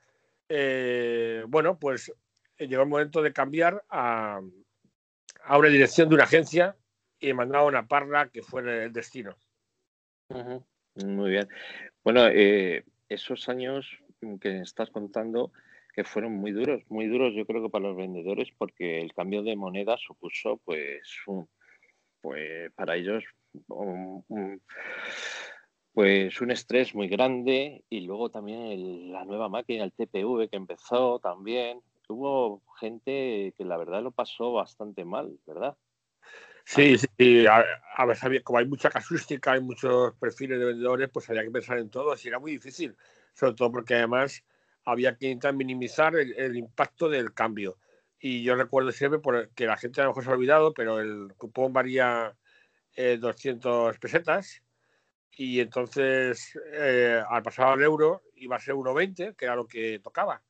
[1.49, 2.13] bueno, pues
[2.59, 4.41] llegó el momento de cambiar a,
[5.45, 6.77] a una dirección de una agencia
[7.21, 9.37] y me a una parla que fue el destino.
[10.95, 11.49] Muy bien.
[12.03, 12.27] Bueno,
[13.09, 13.99] esos años
[14.41, 15.53] que estás contando,
[15.95, 19.43] que fueron muy duros, muy duros yo creo que para los vendedores porque el cambio
[19.43, 21.49] de moneda supuso pues un,
[22.21, 23.25] pues para ellos
[23.69, 24.63] un,
[25.93, 31.19] pues un estrés muy grande y luego también la nueva máquina, el TPV que empezó
[31.19, 31.81] también.
[32.11, 35.77] Hubo gente que la verdad lo pasó bastante mal, ¿verdad?
[36.65, 37.65] Sí, sí, a,
[37.97, 41.91] a como hay mucha casuística, hay muchos perfiles de vendedores, pues había que pensar en
[41.91, 42.97] todo, y era muy difícil,
[43.35, 44.45] sobre todo porque además
[44.91, 47.77] había que intentar minimizar el, impacto del cambio.
[48.19, 51.35] Y yo recuerdo siempre que la gente a lo mejor se ha olvidado, pero el
[51.37, 52.35] cupón varía
[52.97, 54.63] 200 eh, pesetas
[55.37, 60.01] y entonces eh, al pasar al euro iba a ser 1,20, que era lo que
[60.03, 60.43] tocaba.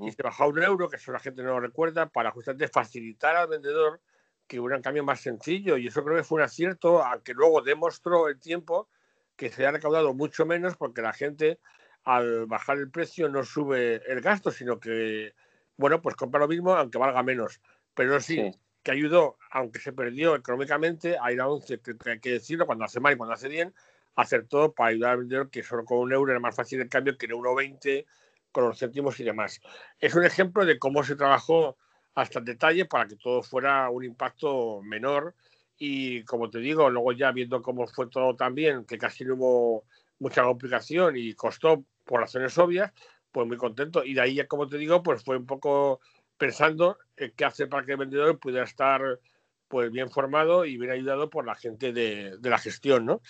[0.00, 2.68] Y se bajó a un euro, que eso la gente no lo recuerda, para justamente
[2.68, 4.00] facilitar al vendedor
[4.46, 5.76] que hubiera un cambio más sencillo.
[5.76, 8.88] Y eso creo que fue un acierto, aunque luego demostró el tiempo
[9.36, 11.58] que se ha recaudado mucho menos porque la gente
[12.04, 15.34] al bajar el precio no sube el gasto, sino que,
[15.76, 17.60] bueno, pues compra lo mismo aunque valga menos.
[17.94, 18.50] Pero sí,
[18.82, 22.84] que ayudó, aunque se perdió económicamente, a ir a 11, que, hay que decirlo, cuando
[22.84, 23.74] hace mal y cuando hace bien,
[24.16, 26.88] hacer todo para ayudar al vendedor, que solo con un euro era más fácil el
[26.88, 28.04] cambio que en 1,20
[28.52, 29.60] con los céntimos y demás.
[29.98, 31.76] Es un ejemplo de cómo se trabajó
[32.14, 35.34] hasta el detalle para que todo fuera un impacto menor.
[35.76, 39.84] Y como te digo, luego ya viendo cómo fue todo también, que casi no hubo
[40.20, 42.92] mucha complicación y costó por razones obvias,
[43.32, 44.04] pues muy contento.
[44.04, 46.00] Y de ahí, como te digo, pues fue un poco
[46.36, 49.20] pensando en qué hacer para que el vendedor pudiera estar
[49.68, 53.20] pues bien formado y bien ayudado por la gente de, la gestión, ¿no?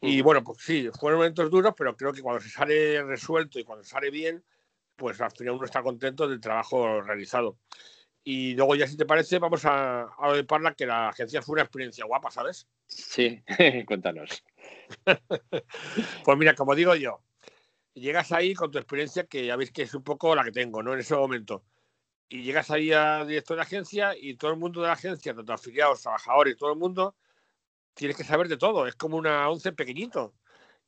[0.00, 3.64] Y bueno, pues sí, fueron momentos duros, pero creo que cuando se sale resuelto y
[3.64, 4.44] cuando sale bien,
[4.94, 7.58] pues al final uno está contento del trabajo realizado.
[8.22, 11.54] Y luego ya si te parece, vamos a, a de Parla, que la agencia fue
[11.54, 12.68] una experiencia guapa, ¿sabes?
[12.86, 13.42] Sí,
[13.86, 14.44] cuéntanos.
[16.24, 17.22] pues mira, como digo yo,
[18.00, 20.82] llegas ahí con tu experiencia, que ya veis que es un poco la que tengo,
[20.82, 20.92] ¿no?
[20.94, 21.64] En ese momento.
[22.28, 25.52] Y llegas ahí a director de agencia y todo el mundo de la agencia, tanto
[25.52, 27.16] afiliados, trabajadores, todo el mundo,
[27.94, 28.86] tienes que saber de todo.
[28.86, 30.34] Es como una once pequeñito.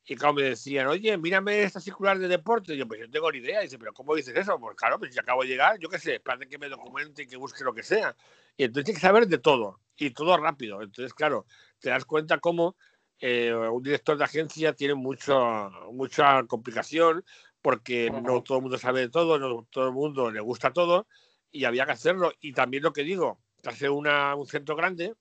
[0.05, 2.73] Y claro, me decían, oye, mírame esta circular de deporte.
[2.73, 3.61] Y yo, pues yo tengo ni idea.
[3.61, 4.59] Y dice, pero ¿cómo dices eso?
[4.59, 7.27] Pues claro, pues si acabo de llegar, yo qué sé, espérate que me documente y
[7.27, 8.15] que busque lo que sea.
[8.57, 10.81] Y entonces tienes que saber de todo y todo rápido.
[10.81, 11.45] Entonces, claro,
[11.79, 12.75] te das cuenta cómo
[13.21, 17.23] eh, un director de agencia tiene mucho, mucha complicación
[17.61, 21.07] porque no todo el mundo sabe de todo, no todo el mundo le gusta todo
[21.51, 22.33] y había que hacerlo.
[22.41, 25.13] Y también lo que digo, hace una, un centro grande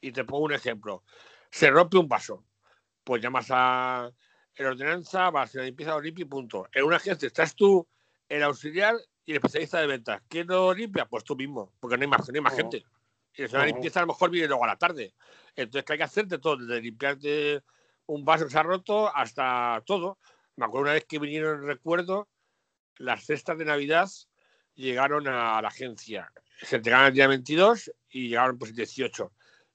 [0.00, 1.04] y te pongo un ejemplo.
[1.50, 2.44] Se rompe un vaso
[3.08, 4.12] pues llamas a
[4.58, 6.68] la ordenanza, vas a la limpieza, limpia y punto.
[6.74, 7.88] En una agencia estás tú,
[8.28, 10.20] el auxiliar y el especialista de ventas.
[10.28, 11.06] ¿Quién lo limpia?
[11.06, 12.84] Pues tú mismo, porque no hay más, no hay más gente.
[13.38, 15.14] Y la limpieza a lo mejor viene luego a la tarde.
[15.54, 16.56] Entonces, ¿qué hay que hacerte todo?
[16.56, 17.62] Desde limpiarte
[18.06, 20.18] un vaso que se ha roto hasta todo.
[20.56, 22.28] Me acuerdo una vez que vinieron, recuerdo,
[22.96, 24.08] las cestas de Navidad
[24.74, 26.32] llegaron a la agencia.
[26.62, 29.32] Se entregaron el día 22 y llegaron pues el 18.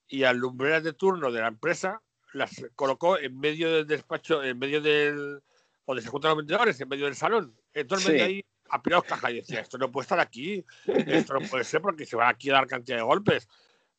[0.10, 2.02] Y al lumbreras de turno de la empresa
[2.34, 5.42] las colocó en medio del despacho, en medio del.
[5.88, 7.58] donde se juntan los vendedores, en medio del salón.
[7.74, 8.20] Entonces sí.
[8.20, 12.06] ahí apilados caja y decía, esto no puede estar aquí, esto no puede ser porque
[12.06, 13.48] se va aquí a dar cantidad de golpes.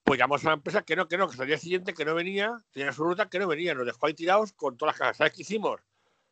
[0.02, 2.14] Pues llamamos a la empresa que no, que no, que el día siguiente que no
[2.14, 5.16] venía, tenía su ruta que no venía, nos dejó ahí tirados con todas las cajas.
[5.16, 5.80] ¿Sabes qué hicimos?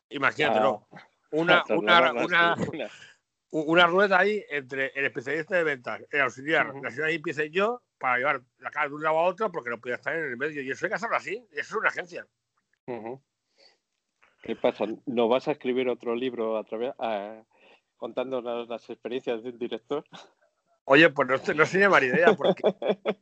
[0.09, 0.87] Imagínate, ¿no?
[1.31, 2.55] Una, una, una,
[3.49, 6.83] una, rueda ahí entre el especialista de ventas, el auxiliar, uh -huh.
[6.83, 9.79] la señora empieza yo, para llevar la cara de un lado a otro porque no
[9.79, 10.61] podía estar en el medio.
[10.61, 11.47] Y eso hay que hacerlo así.
[11.51, 12.27] Eso es una agencia.
[12.85, 13.21] Uh -huh.
[14.41, 14.85] ¿Qué pasa?
[15.05, 16.93] ¿No vas a escribir otro libro a través,
[18.03, 20.03] contándonos las experiencias de un director?
[20.83, 22.61] Oye, pues no, no sería mala idea, porque,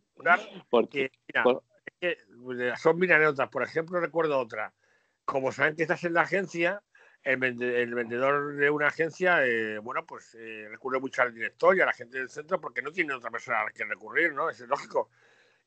[0.72, 1.64] porque mira, Por...
[1.86, 3.48] es que pues, son mil anécdotas.
[3.50, 4.74] Por ejemplo, recuerdo otra.
[5.24, 6.82] Como saben que estás en la agencia,
[7.22, 11.78] el, vende, el vendedor de una agencia, eh, bueno, pues eh, recurre mucho al director
[11.78, 14.34] y a la gente del centro porque no tiene otra persona a la que recurrir,
[14.34, 14.50] ¿no?
[14.50, 15.12] Eso es lógico.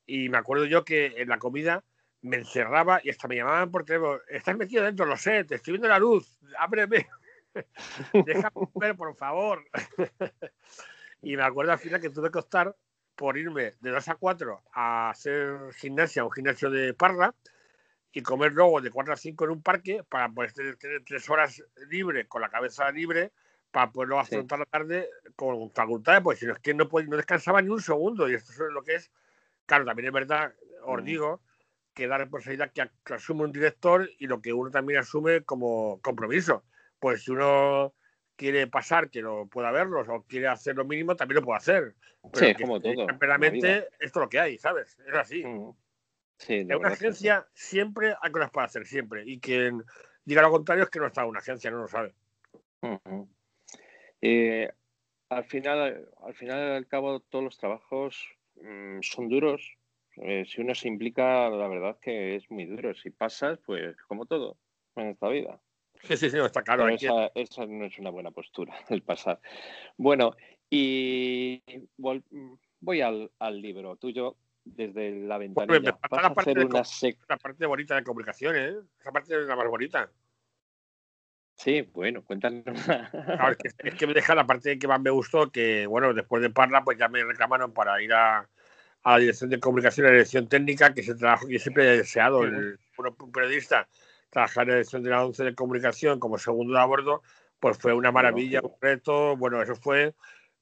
[0.07, 1.85] Y me acuerdo yo que en la comida
[2.23, 5.75] me encerraba y hasta me llamaban por teléfono, estás metido dentro, lo sé, te estoy
[5.75, 7.07] viendo la luz, ábreme,
[8.27, 9.65] déjame ver, por favor.
[11.23, 12.75] y me acuerdo al final que tuve que optar
[13.15, 17.35] por irme de 2 a 4 a hacer gimnasia, un gimnasio de parra,
[18.13, 21.29] y comer luego de 4 a 5 en un parque para poder tener, tener tres
[21.29, 23.33] horas libre, con la cabeza libre,
[23.71, 24.61] para poderlo afrontar sí.
[24.61, 28.29] la tarde con facultades, pues si no es que no, no descansaba ni un segundo,
[28.29, 29.11] y esto es lo que es,
[29.67, 31.05] claro, también es verdad, os mm.
[31.05, 31.41] digo,
[31.93, 36.01] que la responsabilidad que, que, asume un director y lo que uno también asume como
[36.03, 36.65] compromiso.
[37.05, 37.93] Pues si uno
[38.35, 41.95] quiere pasar, que lo pueda verlo, o quiere hacer lo mínimo, también lo puede hacer.
[42.33, 43.07] Pero sí, como todo.
[43.21, 44.99] Realmente, esto es lo que hay, ¿sabes?
[45.07, 45.45] Es así.
[45.45, 45.75] Mm.
[46.39, 47.77] Sí, en una agencia sí.
[47.77, 49.23] siempre hay cosas para hacer, siempre.
[49.27, 49.85] Y quien
[50.25, 52.15] diga lo contrario es que no está en una agencia, no lo sabe.
[52.81, 53.29] Uh -huh.
[54.23, 54.73] eh,
[55.29, 59.77] al final, al final al cabo, todos los trabajos mmm, son duros.
[60.17, 62.95] Eh, si uno se implica, la verdad que es muy duro.
[62.95, 64.57] Si pasas, pues como todo
[64.97, 65.61] en esta vida.
[66.07, 66.89] Sí, sí, sí, no, está claro.
[66.89, 69.41] Esa, esa, no es una buena postura, el pasar.
[69.97, 70.37] Bueno,
[70.71, 71.63] y
[71.97, 75.81] voy al, al libro tuyo desde la ventanilla.
[75.81, 76.83] Me la, parte de, una
[77.29, 78.79] la parte bonita de comunicaciones, ¿eh?
[79.01, 80.11] esa parte es la más bonita.
[81.57, 82.65] Sí, bueno, cuéntanos.
[83.13, 86.13] Claro, es, que, es, que, me deja la parte que más me gustó, que bueno,
[86.13, 88.49] después de Parla, pues ya me reclamaron para ir a,
[89.05, 91.85] a la dirección de comunicación y la dirección técnica, que es el trabajo que siempre
[91.85, 93.87] he deseado, el, un periodista,
[94.35, 97.23] trabajar en la dirección de la 11 de comunicación como segundo de a bordo,
[97.59, 100.15] pues fue una maravilla, un reto, bueno, eso fue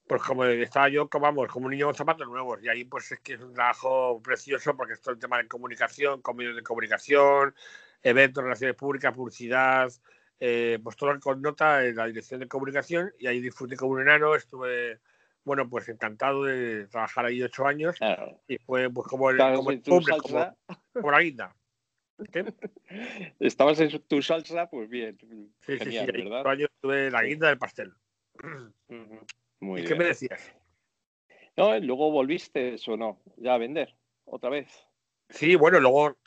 [0.07, 2.61] pues como estaba yo, como, vamos, como un niño con zapatos nuevos.
[2.61, 5.47] Y ahí pues es que es un trabajo precioso porque es todo el tema de
[5.47, 7.55] comunicación, con medios de comunicación,
[8.01, 9.91] eventos, relaciones públicas, publicidad,
[10.39, 13.13] eh, pues todo lo que connota en la dirección de comunicación.
[13.17, 14.99] Y ahí disfruté como un enano, estuve,
[15.45, 17.95] bueno, pues encantado de trabajar ahí ocho años.
[17.97, 18.41] Claro.
[18.47, 21.55] Y fue pues como el, como, el como, la guinda.
[22.31, 22.53] ¿Qué?
[23.39, 25.17] Estabas en tu salsa, pues bien.
[25.59, 26.23] Sí, Genial, sí, sí.
[26.23, 26.41] ¿verdad?
[26.41, 27.93] Ocho años tuve la guinda del pastel.
[29.59, 29.87] Muy ¿Y bien.
[29.87, 30.53] qué me decías?
[31.55, 34.67] No, luego volviste o no, ya a vender, otra vez.
[35.29, 36.17] Sí, bueno, luego,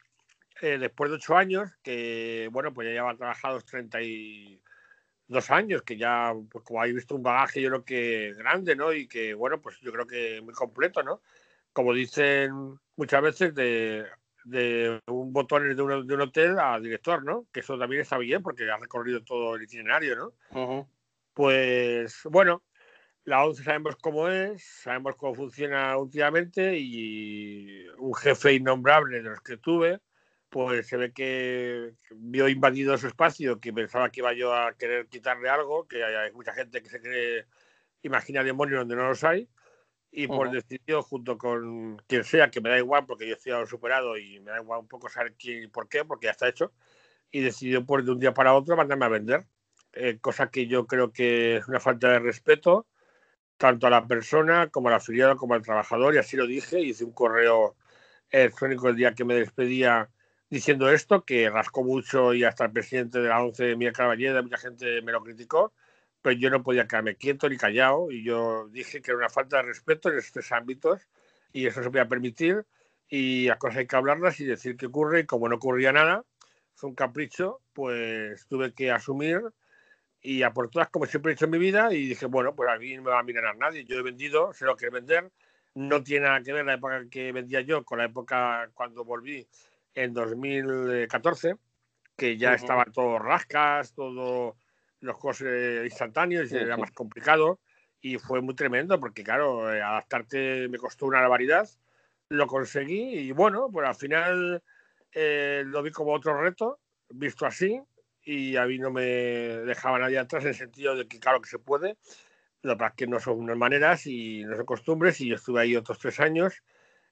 [0.63, 6.33] eh, después de ocho años, que bueno, pues ya lleva trabajado 32 años, que ya,
[6.51, 8.93] pues como habéis visto, un bagaje yo creo que grande, ¿no?
[8.93, 11.21] Y que, bueno, pues yo creo que muy completo, ¿no?
[11.73, 14.07] Como dicen muchas veces, de,
[14.47, 17.47] de un botón de un, de un hotel a director, ¿no?
[17.53, 20.27] Que eso también está bien porque ha recorrido todo el itinerario, ¿no?
[20.51, 20.89] Uh -huh.
[21.35, 22.63] Pues bueno,
[23.25, 29.41] la 11 sabemos cómo es, sabemos cómo funciona últimamente y un jefe innombrable de los
[29.41, 30.01] que tuve,
[30.49, 35.09] pues se ve que vio invadido su espacio, que pensaba que iba yo a querer
[35.09, 37.47] quitarle algo, que hay mucha gente que se cree,
[38.03, 39.49] imagina demonios donde no los hay,
[40.17, 40.53] y pues uh -huh.
[40.55, 44.51] decidió junto con quien sea, que me da igual porque yo estoy superado y me
[44.51, 46.73] da igual un poco saber quién y por qué, porque ya está hecho,
[47.31, 49.47] y decidió pues de un día para otro mandarme a vender,
[49.93, 52.87] eh, cosa que yo creo que es una falta de respeto
[53.59, 57.05] tanto a la persona como al afiliado como al trabajador y así lo dije, hice
[57.05, 57.77] un correo
[58.31, 60.09] electrónico el día que me despedía
[60.49, 64.59] diciendo esto, que rascó mucho y hasta el presidente de la ONCE, Miguel Caballeda, mucha
[64.59, 65.75] gente me lo criticó,
[66.27, 69.59] pero yo no podía quedarme quieto ni callado y yo dije que era una falta
[69.59, 71.01] de respeto en estos ámbitos
[71.53, 72.67] y eso se podía permitir
[73.09, 76.25] y las cosas hay que hablarlas y decir qué ocurre y como no ocurría nada,
[76.75, 79.41] fue un capricho, pues tuve que asumir
[80.21, 82.71] y a por todas como siempre he hecho en mi vida y dije, bueno, pues
[82.71, 84.87] a mí no me va a mirar a nadie, yo he vendido, sé lo que
[84.87, 85.31] es vender,
[85.75, 89.47] no tiene nada que ver la época que vendía yo con la época cuando volví
[89.95, 91.55] en 2014,
[92.17, 94.57] que ya estaban todos rascas, todos
[95.01, 95.49] los cosas
[95.85, 97.61] instantáneos, y era más complicado
[98.01, 101.69] y fue muy tremendo porque, claro, eh, adaptarte me costó una barbaridad.
[102.29, 104.63] Lo conseguí y, bueno, pues al final
[105.13, 107.81] eh, lo vi como otro reto, visto así,
[108.23, 111.49] y a mí no me dejaba nadie atrás en el sentido de que, claro, que
[111.49, 111.97] se puede.
[112.63, 115.77] Lo que que no son unas maneras y no son costumbres, y yo estuve ahí
[115.77, 116.63] otros tres años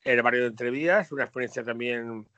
[0.03, 2.29] en el barrio de Entrevías, una experiencia también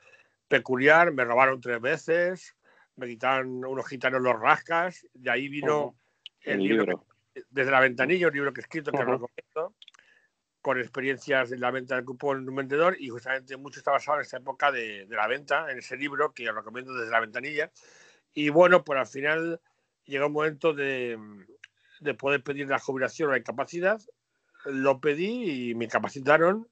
[0.47, 2.55] peculiar, me robaron tres veces,
[2.97, 5.95] me quitaron unos gitanos los rascas, de ahí vino
[6.41, 7.05] el, libro,
[7.49, 9.75] desde la ventanilla, un libro que he escrito que recomiendo,
[10.61, 14.17] con experiencias en la venta del cupón de un vendedor y justamente mucho está basado
[14.17, 17.71] en esta época de, de la venta, en ese libro que recomiendo desde la ventanilla.
[18.33, 19.61] Y bueno, pues al final
[20.05, 21.17] llegó un momento de,
[21.99, 24.01] de poder pedir la jubilación o la incapacidad,
[24.65, 26.67] lo pedí y me capacitaron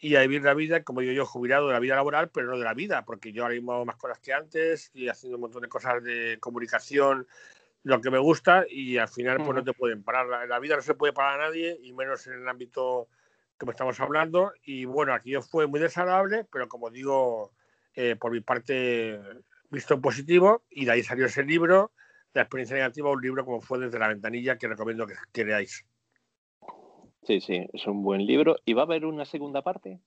[0.00, 2.58] y a vivir la vida, como digo yo, jubilado de la vida laboral, pero no
[2.58, 5.42] de la vida, porque yo ahora mismo hago más cosas que antes, estoy haciendo un
[5.42, 7.26] montón de cosas de comunicación,
[7.82, 10.26] lo que me gusta, y al final pues no te pueden parar.
[10.26, 13.08] La, la, vida no se puede parar a nadie, y menos en el ámbito
[13.58, 14.52] que me estamos hablando.
[14.64, 17.52] Y bueno, aquí fue muy desagradable, pero como digo,
[17.94, 19.20] eh, por mi parte,
[19.70, 21.92] visto en positivo, y de ahí salió ese libro,
[22.32, 25.84] La experiencia negativa, un libro como fue desde la ventanilla, que recomiendo que, que leáis.
[27.22, 28.56] Sí, sí, es un buen libro.
[28.64, 30.00] ¿Y va a haber una segunda parte?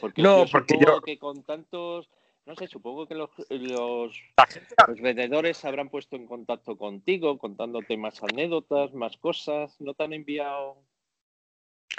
[0.00, 1.00] Porque no, porque yo...
[1.02, 2.08] que con tantos,
[2.46, 4.18] no sé, supongo que los, los,
[4.88, 9.78] los, vendedores se habrán puesto en contacto contigo, contándote más anécdotas, más cosas.
[9.80, 10.82] ¿No te han enviado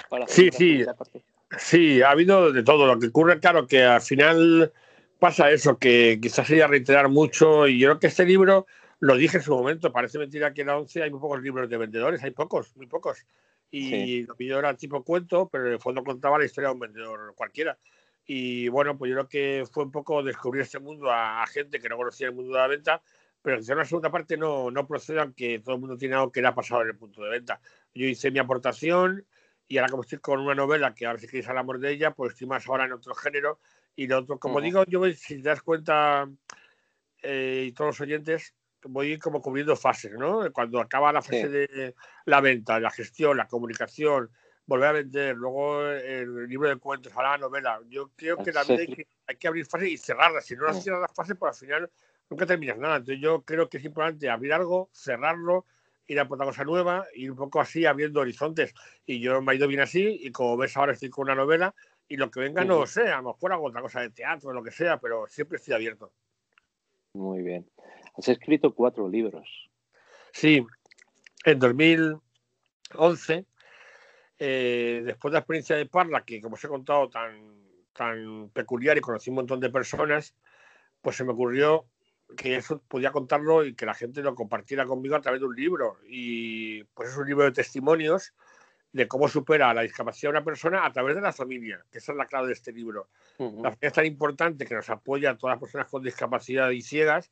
[0.10, 0.86] para hacer Sí, sí.
[1.58, 2.88] Sí, ha habido de todo.
[2.88, 4.74] Lo que ocurre, claro, que al final
[5.20, 7.68] pasa eso, que quizás sería reiterar mucho.
[7.68, 8.68] Y yo creo que este libro,
[9.00, 11.70] lo dije en su momento, parece mentira que en la 11 hay muy pocos libros
[11.70, 13.26] de vendedores, hay pocos, muy pocos
[13.70, 14.24] y sí.
[14.24, 17.34] lo mío era tipo cuento, pero en el fondo contaba la historia de un vendedor
[17.36, 17.78] cualquiera.
[18.26, 21.80] Y bueno, pues yo creo que fue un poco descubrir este mundo a, a gente
[21.80, 23.02] que no conocía el mundo de la venta,
[23.42, 26.42] pero quizá una segunda parte no, no procede aunque todo el mundo tiene algo que
[26.42, 27.62] le ha pasado en el punto de venta.
[27.94, 29.26] Yo hice mi aportación
[29.68, 32.34] y ahora como estoy con una novela que ahora si queréis hablamos de ella, pues
[32.34, 33.60] estoy más ahora en otro género
[33.96, 34.64] y lo otro, como uh -huh.
[34.64, 36.30] digo, yo si te das cuenta
[37.22, 38.54] eh, y todos los oyentes,
[38.84, 40.52] voy como cubriendo fases, ¿no?
[40.52, 41.48] Cuando acaba la fase sí.
[41.48, 44.30] de la venta, la gestión, la comunicación,
[44.66, 47.80] volver a vender, luego el libro de cuentos, ahora la novela.
[47.90, 50.46] Yo creo que vida hay que, hay que abrir fases y cerrarlas.
[50.46, 51.92] Si no las cierras las fases, pues al final
[52.30, 52.98] nunca terminas nada.
[52.98, 55.66] Entonces yo creo que es importante abrir algo, cerrarlo,
[56.06, 58.74] ir a por otra cosa nueva, ir un poco así abriendo horizontes.
[59.06, 61.74] Y yo me ha ido bien así y como ves ahora estoy con una novela
[62.10, 64.54] y lo que venga no lo sé, a lo mejor hago otra cosa de teatro,
[64.54, 66.12] lo que sea, pero siempre estoy abierto.
[67.14, 67.70] Muy bien.
[68.18, 69.70] Has escrito cuatro libros.
[70.32, 70.66] Sí,
[71.46, 73.46] en 2011,
[74.40, 77.62] eh, después de la experiencia de Parla, que como os he contado, tan,
[77.94, 80.34] tan peculiar y conocí un montón de personas,
[81.02, 81.86] pues se me ocurrió
[82.36, 85.56] que eso podía contarlo y que la gente lo compartiera conmigo a través de un
[85.56, 85.98] libro.
[86.08, 88.34] Y pues es un libro de testimonios
[88.92, 92.18] de cómo supera la discapacidad una persona a través de la familia, que esa es
[92.18, 93.10] la clave de este libro.
[93.38, 93.64] Uh -huh.
[93.64, 96.82] La familia es tan importante que nos apoya a todas las personas con discapacidad y
[96.82, 97.32] ciegas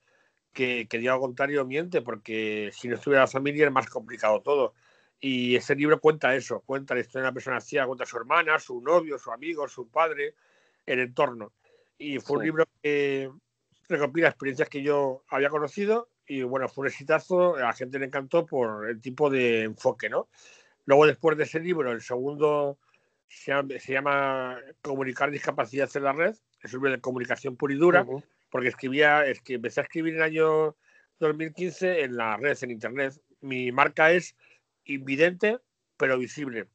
[0.55, 4.73] que, que Diego Contrario miente, porque si no estuviera la familia es más complicado todo.
[5.19, 8.17] Y ese libro cuenta eso, cuenta la historia de una persona ciega, cuenta a su
[8.17, 10.33] hermana, su novio, su amigo, su padre,
[10.85, 11.53] el entorno.
[11.97, 12.39] Y fue sí.
[12.39, 13.29] un libro que
[13.87, 18.05] recopila experiencias que yo había conocido y bueno, fue un exitazo, a la gente le
[18.05, 20.27] encantó por el tipo de enfoque, ¿no?
[20.85, 22.79] Luego, después de ese libro, el segundo
[23.27, 27.73] se llama, se llama Comunicar discapacidad en la red, es un libro de comunicación pura
[27.73, 28.23] y dura, uh -huh.
[28.55, 30.77] Porque escribía, es que empecé a escribir en el año
[31.19, 33.13] 2015 en la red, en internet.
[33.41, 34.37] Mi marca es
[34.85, 35.59] invidente,
[35.97, 36.69] pero visible,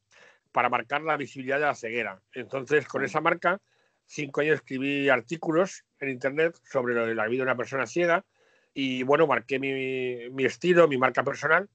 [0.51, 2.21] para marcar la visibilidad de la ceguera.
[2.33, 3.59] Entonces, con esa marca,
[4.05, 8.27] cinco años escribí artículos en internet sobre la vida de una persona ciega
[8.75, 11.67] y bueno, marqué mi, mi estilo, mi marca personal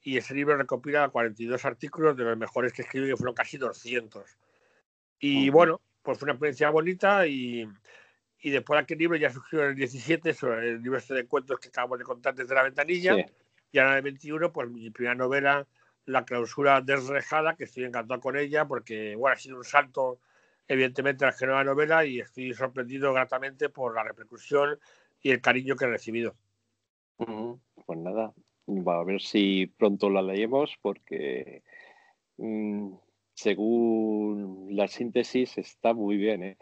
[0.00, 4.24] y ese libro recopila 42 artículos de los mejores que escribí, que fueron casi 200.
[5.18, 7.68] Y bueno, pues fue una experiencia bonita y,
[8.42, 11.26] y después de aquel libro ya surgió en el 17 sobre el libro este de
[11.26, 13.16] cuentos que acabamos de contar desde la ventanilla.
[13.72, 15.66] Y ahora en el 21, pues mi primera novela,
[16.06, 20.18] La clausura desrejada, que estoy encantado con ella porque, bueno, ha sido un salto
[20.66, 24.78] evidentemente a la nueva novela y estoy sorprendido gratamente por la repercusión
[25.20, 26.34] y el cariño que he recibido.
[27.16, 28.32] Pues nada,
[28.66, 31.62] va a ver si pronto la leemos porque
[32.38, 32.94] mm,
[33.34, 36.42] según la síntesis está muy bien.
[36.42, 36.56] ¿eh?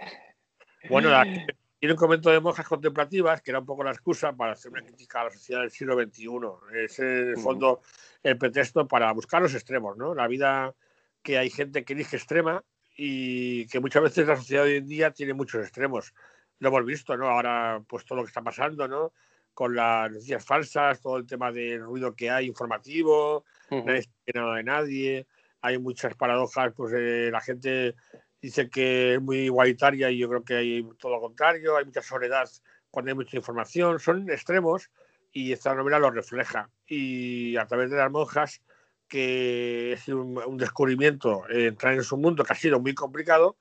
[0.89, 1.11] Bueno,
[1.79, 4.83] tiene un comento de monjas contemplativas que era un poco la excusa para hacer una
[4.83, 6.29] crítica a la sociedad del siglo XXI.
[6.75, 7.81] Es en el fondo
[8.23, 10.15] el pretexto para buscar los extremos, ¿no?
[10.15, 10.75] La vida
[11.23, 12.65] que hay gente que elige extrema
[12.97, 16.13] y que muchas veces la sociedad hoy en día tiene muchos extremos.
[16.59, 17.29] Lo hemos visto, ¿no?
[17.29, 19.13] Ahora, pues todo lo que está pasando, ¿no?
[19.55, 24.57] Con las noticias falsas, todo el tema del ruido que hay informativo, no nadie nada
[24.57, 25.27] de nadie.
[25.61, 27.95] Hay muchas paradojas, pues la gente
[28.41, 32.03] dice que es muy igualitaria y yo creo que hay todo lo contrario, hay mucha
[32.03, 32.49] soledad
[32.91, 34.91] cuando hay mucha información, son extremos
[35.33, 36.71] y esta novela lo refleja.
[36.87, 38.63] Y a través de las monjas,
[39.09, 43.57] que es un, descubrimiento, eh, entrar en su mundo que ha sido muy complicado,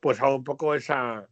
[0.00, 1.28] pues hago un poco esa,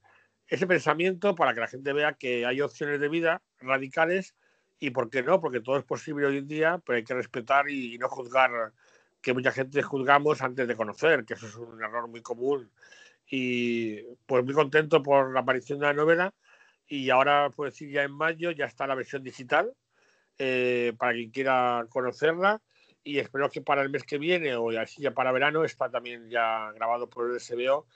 [0.47, 4.35] ese pensamiento para que la gente vea que hay opciones de vida radicales
[4.79, 7.69] y por qué no, porque todo es posible hoy en día, pero hay que respetar
[7.69, 8.73] y no juzgar
[9.21, 12.71] que mucha gente juzgamos antes de conocer, que eso es un error muy común.
[13.31, 16.35] Y pues muy contento por la aparición de la novela.
[16.87, 19.75] Y ahora, pues decir, ya en mayo ya está la versión digital
[20.39, 22.63] eh, para quien quiera conocerla.
[23.05, 26.29] Y espero que para el mes que viene o así ya para verano está también
[26.31, 27.87] ya grabado por el SBO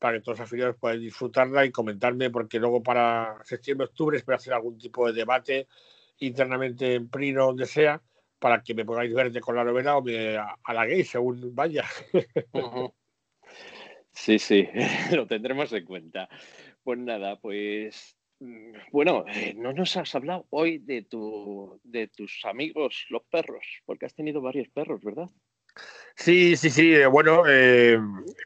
[0.00, 4.54] para que todos los afiliados puedan disfrutarla y comentarme, porque luego para septiembre-octubre espero hacer
[4.54, 5.68] algún tipo de debate
[6.18, 8.00] internamente en Prino, donde sea,
[8.40, 11.84] para que me podáis verte con la novela o me halaguéis según vaya.
[14.12, 14.68] Sí, sí,
[15.12, 16.28] lo tendremos en cuenta.
[16.82, 22.44] Pues nada, pues mm, bueno, eh, no nos has hablado hoy de, tu, de tus
[22.44, 25.28] amigos, los perros, porque has tenido varios perros, ¿verdad?
[26.16, 26.94] Sí, sí, sí.
[26.94, 27.98] Eh, bueno, eh,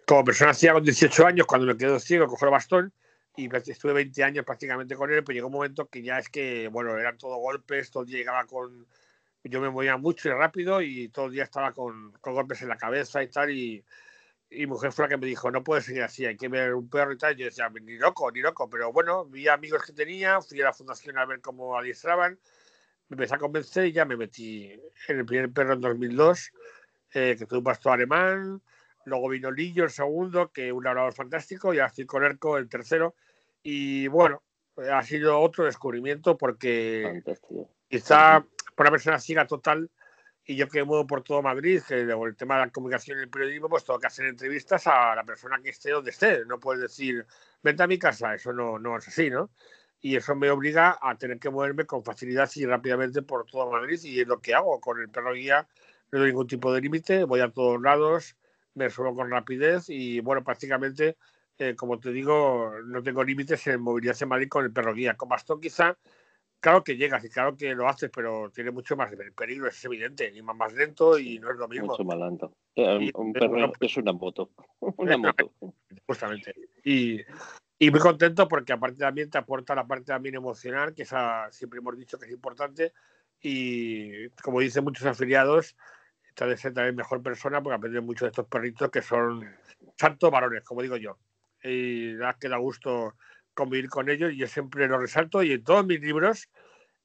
[0.07, 2.93] como persona ciega con 18 años, cuando me quedo ciego, cojo el bastón
[3.37, 6.69] y estuve 20 años prácticamente con él, pues llegó un momento que ya es que,
[6.69, 8.87] bueno, eran todo golpes, todo llegaba con
[9.45, 12.77] yo me movía mucho y rápido y todo el día estaba con, golpes en la
[12.77, 13.51] cabeza y tal.
[13.51, 13.85] Y,
[14.51, 16.89] mi mujer fue la que me dijo, no puedes seguir así, hay que ver un
[16.89, 17.35] perro y tal.
[17.35, 18.71] Y yo decía, ni loco, ni loco.
[18.71, 22.39] Pero bueno, vi amigos que tenía, fui a la fundación a ver cómo adiestraban,
[23.09, 24.71] me empecé a convencer y ya me metí
[25.09, 26.53] en el primer perro en 2002,
[27.15, 28.63] eh, que tuve un pastor alemán.
[29.07, 33.17] Luego vino Lillo, el segundo, que un labrador fantástico, y estoy con Erco, el tercero.
[33.63, 34.43] Y bueno,
[34.77, 37.23] ha sido otro descubrimiento porque
[37.89, 39.91] quizá por una persona ciega total
[40.47, 43.31] y yo que muevo por todo Madrid, que el tema de la comunicación y el
[43.31, 46.45] periodismo, pues tengo que hacer entrevistas a la persona que esté donde esté.
[46.45, 47.27] No puedes decir,
[47.63, 49.51] vente a mi casa, eso no, no es así, ¿no?
[50.01, 53.99] Y eso me obliga a tener que moverme con facilidad y rápidamente por todo Madrid
[54.03, 54.81] y es lo que hago.
[54.81, 55.67] Con el perro guía
[56.13, 58.37] no doy ningún tipo de límite, voy a todos lados,
[58.75, 61.17] me subo con rapidez y bueno, prácticamente,
[61.59, 65.17] eh, como te digo, no tengo límites en movilidad en Madrid con el perro guía.
[65.17, 65.97] Con bastón quizá
[66.65, 70.33] claro que llegas y claro que lo haces, pero tiene mucho más peligro, es evidente,
[70.35, 71.89] y más, lento y no es lo mismo.
[71.89, 72.57] Mucho más lento.
[72.75, 74.51] Eh, un perro es una moto.
[74.97, 75.53] una moto.
[76.07, 76.55] Justamente.
[76.83, 77.21] Y,
[77.79, 81.81] y, muy contento porque aparte también te aporta la parte también emocional, que esa, siempre
[81.81, 82.95] hemos dicho que es importante.
[83.43, 85.77] Y como dicen muchos afiliados,
[86.27, 89.47] está de ser también mejor persona porque aprenden mucho de estos perritos que son
[89.99, 91.19] santos varones, como digo yo.
[91.63, 93.17] Y da que da gusto
[93.53, 96.49] convivir con ellos y yo siempre lo resalto y en todos mis libros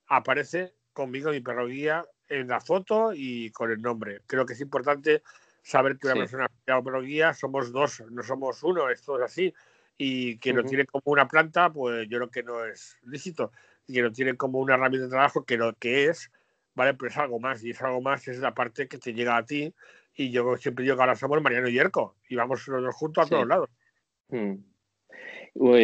[0.10, 4.22] aparece conmigo mi perro guía en la foto y con el nombre.
[4.28, 5.24] Creo que es importante
[5.62, 6.48] saber que una persona
[6.78, 9.54] o perro guía somos dos, no somos uno, esto es así.
[9.98, 13.52] Y que lo tiene como una planta, pues yo creo que no es lícito.
[13.86, 16.32] Y que lo tiene como una herramienta de trabajo, que lo que es,
[16.74, 16.94] ¿vale?
[16.94, 17.64] Pero es algo más.
[17.64, 19.74] Y es algo más, es la parte que te llega a ti.
[20.16, 22.16] Y yo siempre digo que ahora somos Mariano y Yerko.
[22.30, 23.70] Y vamos los dos juntos a todos lados.
[24.30, 24.56] Mm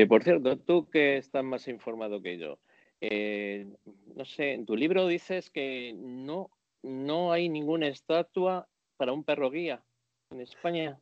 [0.07, 2.59] por cierto, tú que estás más informado que yo,
[3.01, 3.67] eh,
[4.15, 6.49] no sé, en tu libro dices que no,
[6.81, 8.67] no hay ninguna estatua
[8.97, 9.83] para un perro guía
[10.31, 10.99] en España.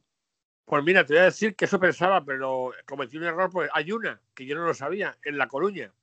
[0.66, 3.92] Pues mira, te voy a decir que eso pensaba, pero cometí un error, pues hay
[3.92, 5.94] una, que yo no lo sabía, en La Coruña.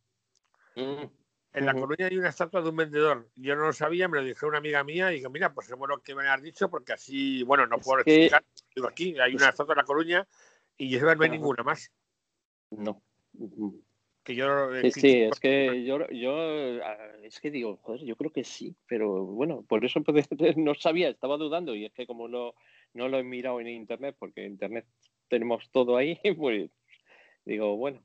[0.76, 1.04] Mm,
[1.52, 3.28] en La Coruña hay una estatua de un vendedor.
[3.36, 5.76] Yo no lo sabía, me lo dije una amiga mía y dije, mira, pues es
[5.76, 8.44] bueno que me has dicho, porque así, bueno, no puedo explicar.
[8.74, 10.28] Digo, aquí hay una estatua en La Coruña
[10.76, 11.90] y yo no hay ninguna más.
[12.70, 13.02] No.
[14.30, 18.30] Que yo, eh, sí, es que yo, yo, ah, es que digo, joder, yo creo
[18.30, 20.00] que sí, pero bueno, por eso
[20.56, 22.54] no sabía, estaba dudando y es que como no,
[22.94, 24.86] no lo he mirado en internet, porque en internet
[25.26, 26.70] tenemos todo ahí, pues
[27.44, 28.00] digo, bueno.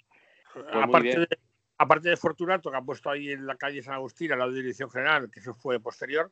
[0.52, 1.28] Pues aparte, de,
[1.78, 4.90] aparte de Fortunato, que han puesto ahí en la calle San Agustín, de la Dirección
[4.90, 6.32] General, que eso fue posterior,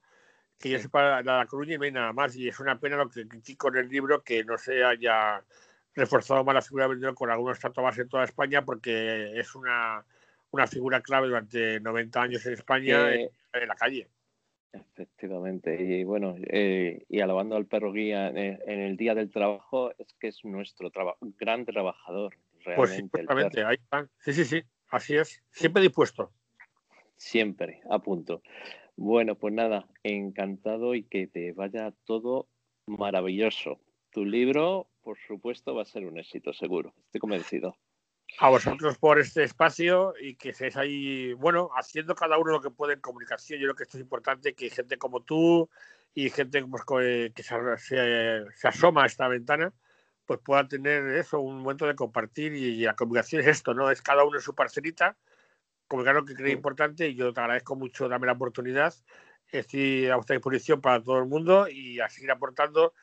[0.58, 2.36] que yo sepa la, la Coruña y no hay nada más.
[2.36, 5.44] Y es una pena lo que critico en el libro, que no se haya
[5.96, 10.06] reforzado más la figura del vendedor con algunos más en toda España, porque es una,
[10.52, 13.30] una figura clave durante 90 años en España en,
[13.68, 14.08] la calle.
[14.72, 20.14] Efectivamente, y bueno, eh, y alabando al perro guía en, el día del trabajo, es
[20.20, 20.92] que es nuestro
[21.38, 22.36] gran trabajador,
[22.66, 23.24] realmente.
[23.24, 24.10] Pues sí, ahí está.
[24.20, 26.32] Sí, sí, sí, así es, siempre dispuesto.
[27.18, 28.42] Siempre, a punto.
[28.96, 32.48] Bueno, pues nada, encantado y que te vaya todo
[32.88, 33.80] maravilloso.
[34.14, 36.94] Tu libro, por supuesto, va a ser un éxito, seguro.
[37.06, 37.76] Estoy convencido.
[38.38, 42.70] A vosotros por este espacio y que seáis ahí, bueno, haciendo cada uno lo que
[42.70, 43.60] puede en comunicación.
[43.60, 45.68] Yo creo que esto es importante, que gente como tú
[46.14, 46.84] y gente pues,
[47.34, 49.74] que se, asoma a esta ventana,
[50.28, 53.90] pues pueda tener eso, un momento de compartir y, la comunicación es esto, ¿no?
[53.90, 55.18] Es cada uno en su parcelita,
[55.88, 58.94] comunicar lo que cree importante y yo te agradezco mucho darme la oportunidad.
[59.52, 62.94] Estoy a vuestra disposición para todo el mundo y a seguir aportando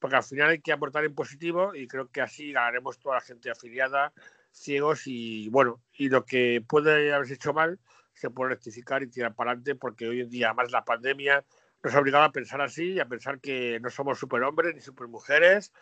[0.00, 3.20] porque al final hay que aportar en positivo y creo que así ganaremos toda la
[3.20, 4.12] gente afiliada,
[4.50, 7.78] ciegos y bueno, y lo que puede haberse hecho mal
[8.14, 11.44] se puede rectificar y tirar para adelante porque hoy en día, más la pandemia,
[11.82, 15.72] nos ha obligado a pensar así y a pensar que no somos superhombres ni supermujeres,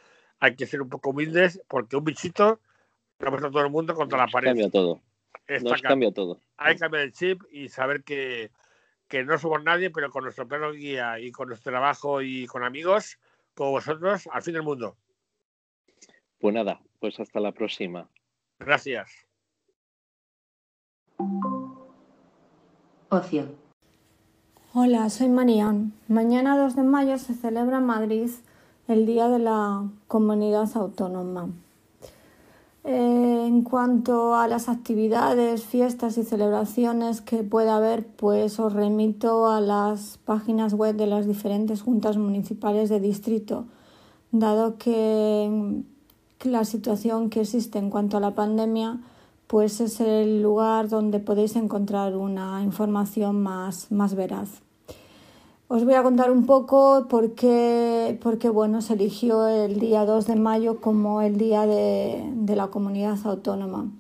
[0.41, 2.61] hay que ser un poco humildes porque un bichito
[3.21, 4.49] ha puesto todo el mundo contra la pared.
[4.49, 5.01] Cambia todo.
[5.63, 6.41] Nos cambia todo.
[6.57, 8.51] Hay que cambiar el chip y saber que,
[9.09, 12.65] que no somos nadie, pero con nuestro perro guía y con nuestro trabajo y con
[12.65, 13.19] amigos
[13.59, 14.97] con vosotros al fin del mundo.
[16.39, 18.09] Pues nada, pues hasta la próxima.
[18.61, 19.11] Gracias.
[23.09, 23.49] Ocio.
[24.75, 25.93] Hola, soy Marian.
[26.07, 28.31] Mañana 2 de mayo se celebra en Madrid
[28.87, 31.49] el Día de la Comunidad Autónoma.
[32.85, 39.61] En cuanto a las actividades, fiestas y celebraciones que pueda haber, pues os remito a
[39.61, 43.67] las páginas web de las diferentes juntas municipales de distrito,
[44.31, 45.83] dado que
[46.45, 49.01] la situación que existe en cuanto a la pandemia,
[49.49, 54.63] pues es el lugar donde podéis encontrar una información más, más veraz.
[55.71, 58.17] Os voy a contar un poco por qué,
[58.51, 62.25] bueno, se eligió el día 2 de mayo como el día de,
[62.57, 63.93] la comunidad autónoma.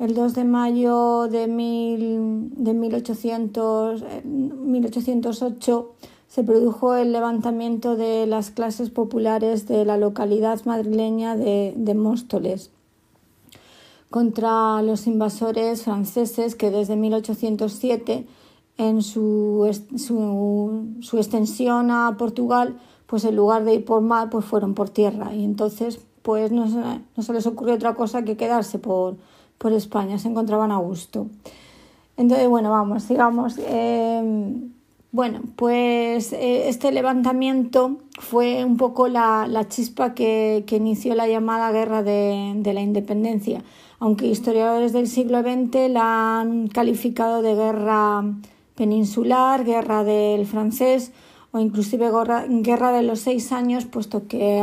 [0.00, 8.50] El 2 de mayo de, de 1800, 1808 eh, se produjo el levantamiento de las
[8.50, 12.72] clases populares de la localidad madrileña de, de Móstoles
[14.10, 18.26] contra los invasores franceses que desde 1807
[18.78, 24.74] en su, su, extensión a Portugal, pues en lugar de ir por mar, pues fueron
[24.74, 25.34] por tierra.
[25.34, 29.16] Y entonces, pues no no se les ocurrió otra cosa que quedarse por,
[29.58, 31.26] por España, se encontraban a gusto.
[32.16, 33.58] Entonces, bueno, vamos, sigamos.
[33.58, 34.72] Em,
[35.12, 41.28] bueno, pues eh, este levantamiento fue un poco la, la chispa que, que, inició la
[41.28, 43.62] llamada Guerra de, de, la Independencia,
[43.98, 48.24] aunque historiadores del siglo XX la han calificado de guerra
[48.74, 51.12] peninsular, guerra del francés
[51.52, 52.10] o inclusive
[52.62, 54.62] guerra, de los seis años, puesto que,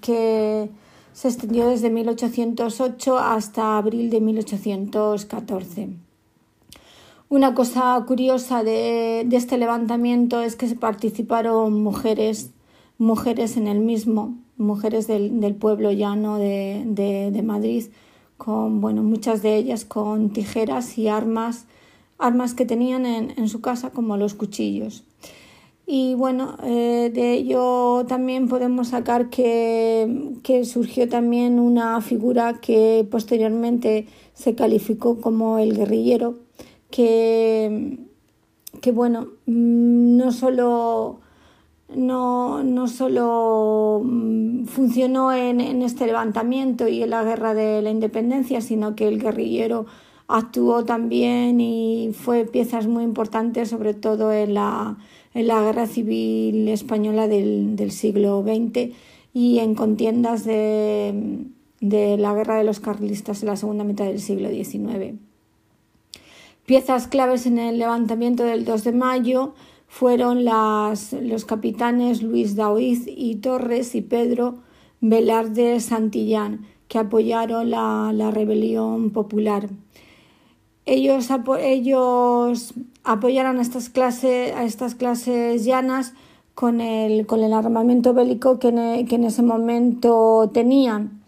[0.00, 0.68] que
[1.12, 5.88] se extendió desde 1808 hasta abril de 1814.
[7.30, 12.50] Una cosa curiosa de, este levantamiento es que se participaron mujeres,
[12.96, 17.84] mujeres en el mismo, mujeres del, pueblo llano de, de, Madrid,
[18.38, 21.66] con bueno, muchas de ellas con tijeras y armas
[22.18, 25.04] armas que tenían en, su casa, como los cuchillos.
[25.86, 34.06] Y bueno, eh, de ello también podemos sacar que, surgió también una figura que posteriormente
[34.34, 36.34] se calificó como el guerrillero,
[36.90, 37.98] que,
[38.82, 41.20] que bueno, no solo,
[41.94, 47.90] no, no solo mm, funcionó en, en este levantamiento y en la guerra de la
[47.90, 49.86] independencia, sino que el guerrillero
[50.28, 54.98] actuó también y fue piezas muy importantes, sobre todo en la,
[55.34, 58.94] en la Guerra Civil Española del, del siglo XX
[59.32, 61.46] y en contiendas de,
[61.80, 65.16] de, la Guerra de los Carlistas en la segunda mitad del siglo XIX.
[66.66, 69.54] Piezas claves en el levantamiento del 2 de mayo
[69.86, 74.58] fueron las, los capitanes Luis Daoiz y Torres y Pedro
[75.00, 79.70] Velarde Santillán, que apoyaron la, la rebelión popular.
[80.90, 81.28] Ellos,
[81.60, 82.72] ellos
[83.04, 83.20] a
[83.60, 86.14] estas, clases, a estas clases llanas
[86.54, 91.20] con el, con el armamento bélico que, e, que en ese momento tenían.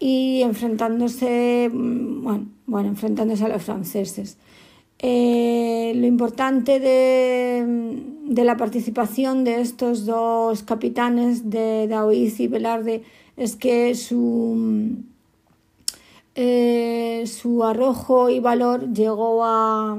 [0.00, 4.38] y enfrentándose, mm, bueno, bueno enfrentándose a los franceses.
[4.98, 7.64] Eh, lo importante de,
[8.24, 13.02] de, la participación de estos dos capitanes de Daoiz y Velarde
[13.36, 15.04] es que su,
[16.40, 19.98] eh, su arrojo y valor llegó a,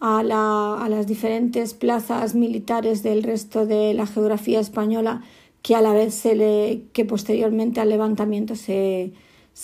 [0.00, 5.20] a, la, a, las diferentes plazas militares del resto de la geografía española
[5.60, 9.12] que a la vez que posteriormente al levantamiento se,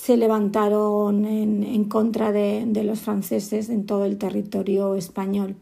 [0.06, 5.56] levantaron en, contra de, los franceses en todo el territorio español.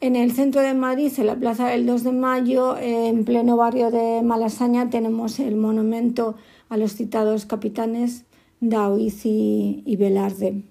[0.00, 3.92] En el centro de Madrid, en la plaza del 2 de mayo, en pleno barrio
[3.92, 6.34] de Malasaña, tenemos el monumento
[6.68, 8.24] a los citados capitanes
[8.60, 10.62] Daoiz y, y Velarde,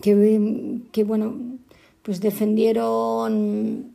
[0.00, 1.34] que, que, bueno,
[2.02, 3.90] pues defendieron,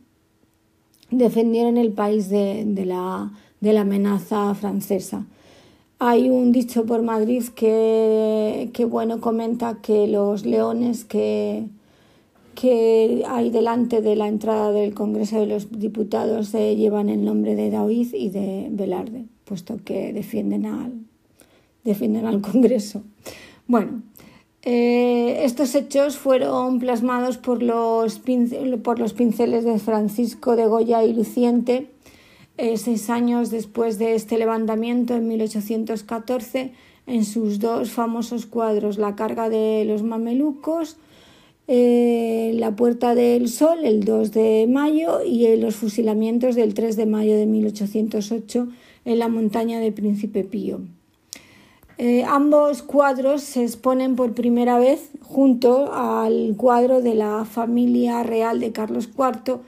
[1.10, 5.26] defendieron el país de, de, la, de la amenaza francesa.
[5.98, 11.64] Hay un dicho por Madrid que, que bueno, comenta que los leones que,
[12.54, 17.70] que hay delante de la entrada del Congreso de los Diputados llevan el nombre de
[17.70, 20.92] Daoiz y de Velarde, puesto que defienden al,
[21.84, 23.02] defienden al Congreso.
[23.66, 24.02] Bueno,
[24.62, 28.20] eh, estos hechos fueron plasmados por los,
[28.82, 31.90] por los pinceles de Francisco de Goya y Luciente
[32.58, 36.72] eh, seis años después de este levantamiento, en 1814,
[37.06, 40.98] en sus dos famosos cuadros, La carga de los mamelucos,
[41.66, 47.06] eh, La puerta del sol, el 2 de mayo, y los fusilamientos del 3 de
[47.06, 48.68] mayo de 1808
[49.06, 50.82] en la montaña de Príncipe Pío.
[52.26, 58.72] Ambos cuadros se exponen por primera vez junto al cuadro de la familia real de
[58.72, 59.60] Carlos IV,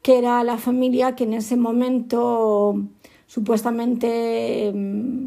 [0.00, 2.80] que era la familia que en ese momento
[3.26, 5.24] supuestamente mm,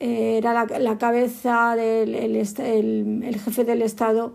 [0.00, 4.34] era la, cabeza del el, jefe del Estado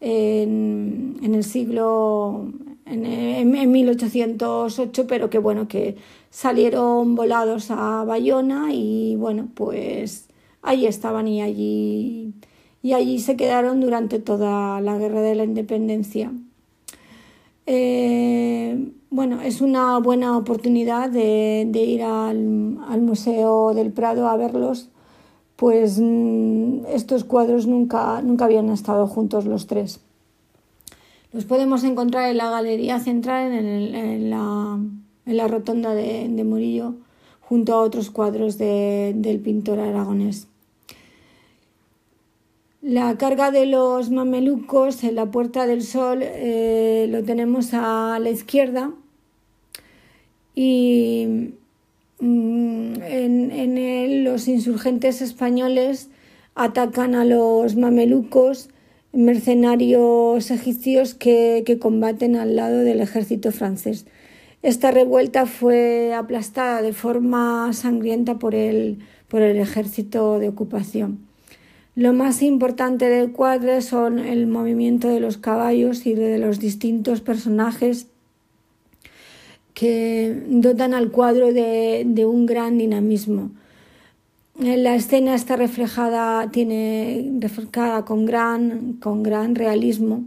[0.00, 2.50] en, el siglo
[2.86, 5.96] en, en, 1808, pero que bueno, que
[6.30, 10.28] salieron volados a Bayona y bueno, pues
[10.62, 12.34] allí estaban y allí
[12.82, 16.32] y allí se quedaron durante toda la guerra de la independencia.
[17.66, 24.88] Eh, bueno, es una buena oportunidad de, ir al, Museo del Prado a verlos,
[25.54, 30.00] pues mm, estos cuadros nunca, nunca habían estado juntos los tres.
[31.32, 36.94] Los podemos encontrar en la Galería Central, en, la, rotonda de, Murillo,
[37.40, 40.48] junto a otros cuadros del pintor aragonés.
[42.82, 48.28] La carga de los mamelucos en la Puerta del Sol eh, lo tenemos a la
[48.28, 48.90] izquierda
[50.56, 51.52] y
[52.18, 56.08] mm, en, él los insurgentes españoles
[56.56, 58.68] atacan a los mamelucos,
[59.12, 64.06] mercenarios egipcios que, combaten al lado del ejército francés.
[64.62, 68.98] Esta revuelta fue aplastada de forma sangrienta por el
[69.30, 71.31] ejército de ocupación.
[71.94, 77.20] Lo más importante del cuadro son el movimiento de los caballos y de los distintos
[77.20, 78.06] personajes
[79.74, 83.50] que dotan al cuadro de, un gran dinamismo.
[84.58, 90.24] La escena está reflejada, tiene reflejada con gran, con gran realismo,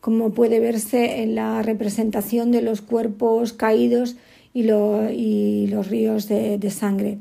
[0.00, 4.16] como puede verse en la representación de los cuerpos caídos
[4.54, 7.18] y, los ríos de sangre.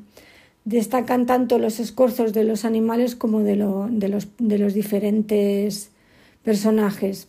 [0.70, 5.90] Destacan tanto los escorzos de los animales como de, los, diferentes
[6.44, 7.28] personajes.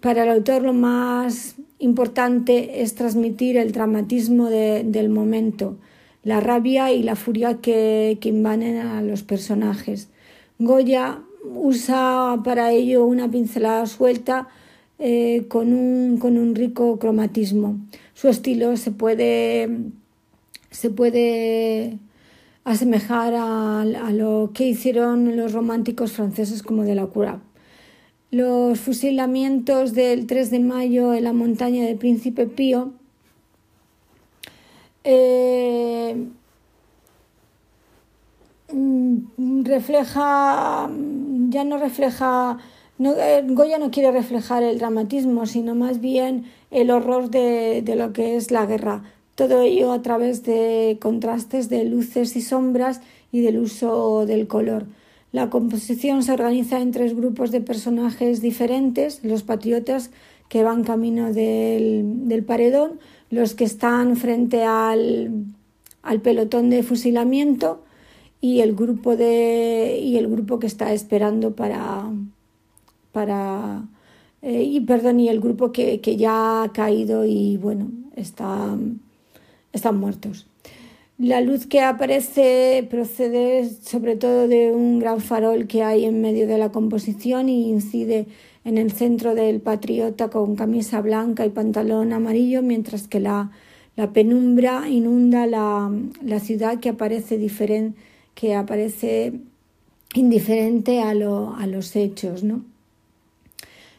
[0.00, 5.76] Para el autor lo más importante es transmitir el dramatismo del momento,
[6.24, 10.08] la rabia y la furia que, que invaden a los personajes.
[10.58, 14.48] Goya usa para ello una pincelada suelta
[14.98, 17.78] eh, con, un, con un rico cromatismo.
[18.14, 19.68] Su estilo se puede
[20.74, 21.98] se puede
[22.64, 27.40] asemejar a, lo que hicieron los románticos franceses como de la cura.
[28.32, 32.92] Los fusilamientos del 3 de mayo en la montaña de Príncipe Pío
[35.04, 36.26] eh,
[39.62, 40.90] refleja,
[41.50, 42.58] ya no refleja,
[42.98, 48.34] eh, Goya no quiere reflejar el dramatismo, sino más bien el horror de lo que
[48.34, 49.13] es la guerra.
[49.34, 53.00] Todo ello a través de contrastes de luces y sombras
[53.32, 54.86] y del uso del color.
[55.32, 60.10] La composición se organiza en tres grupos de personajes diferentes, los patriotas
[60.48, 65.46] que van camino del, paredón, los que están frente al,
[66.22, 67.82] pelotón de fusilamiento
[68.40, 72.04] y el grupo de y el grupo que está esperando para
[73.10, 73.82] para
[74.42, 78.76] eh, y perdón y el grupo que, que, ya ha caído y bueno está,
[79.74, 80.46] están muertos
[81.18, 86.48] la luz que aparece procede sobre todo de un gran farol que hay en medio
[86.48, 88.26] de la composición y incide
[88.64, 93.52] en el centro del patriota con camisa blanca y pantalón amarillo, mientras que la,
[94.12, 97.96] penumbra inunda la, ciudad que aparece, diferente,
[98.34, 99.34] que aparece
[100.14, 102.42] indiferente a los hechos.
[102.42, 102.64] ¿no?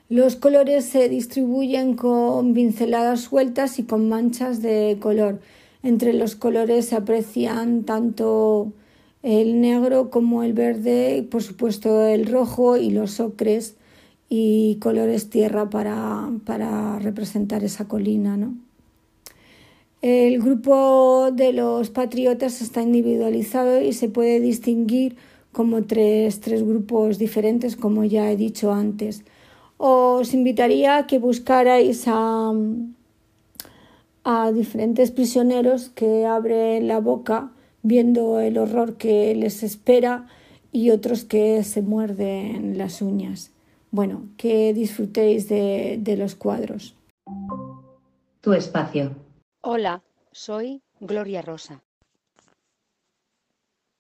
[0.10, 5.40] Los colores se distribuyen con pinceladas sueltas y con manchas de color
[5.86, 8.74] entre los colores se aprecian tanto
[9.22, 13.76] el negro como el verde, por supuesto el rojo y los ocres
[14.28, 18.36] y colores tierra para, para representar esa colina.
[18.36, 18.56] ¿no?
[20.02, 25.16] El grupo de los patriotas está individualizado y se puede distinguir
[25.52, 29.24] como tres, tres grupos diferentes, como ya he dicho antes.
[29.78, 32.54] Os invitaría a que buscarais a,
[34.26, 37.52] a diferentes prisioneros que abren la boca
[37.84, 40.28] viendo el horror que les espera
[40.72, 43.54] y otros que se muerden las uñas.
[43.92, 46.96] Bueno, que disfrutéis de, de los cuadros.
[48.42, 49.16] Tu espacio.
[49.62, 51.84] Hola, soy Gloria Rosa.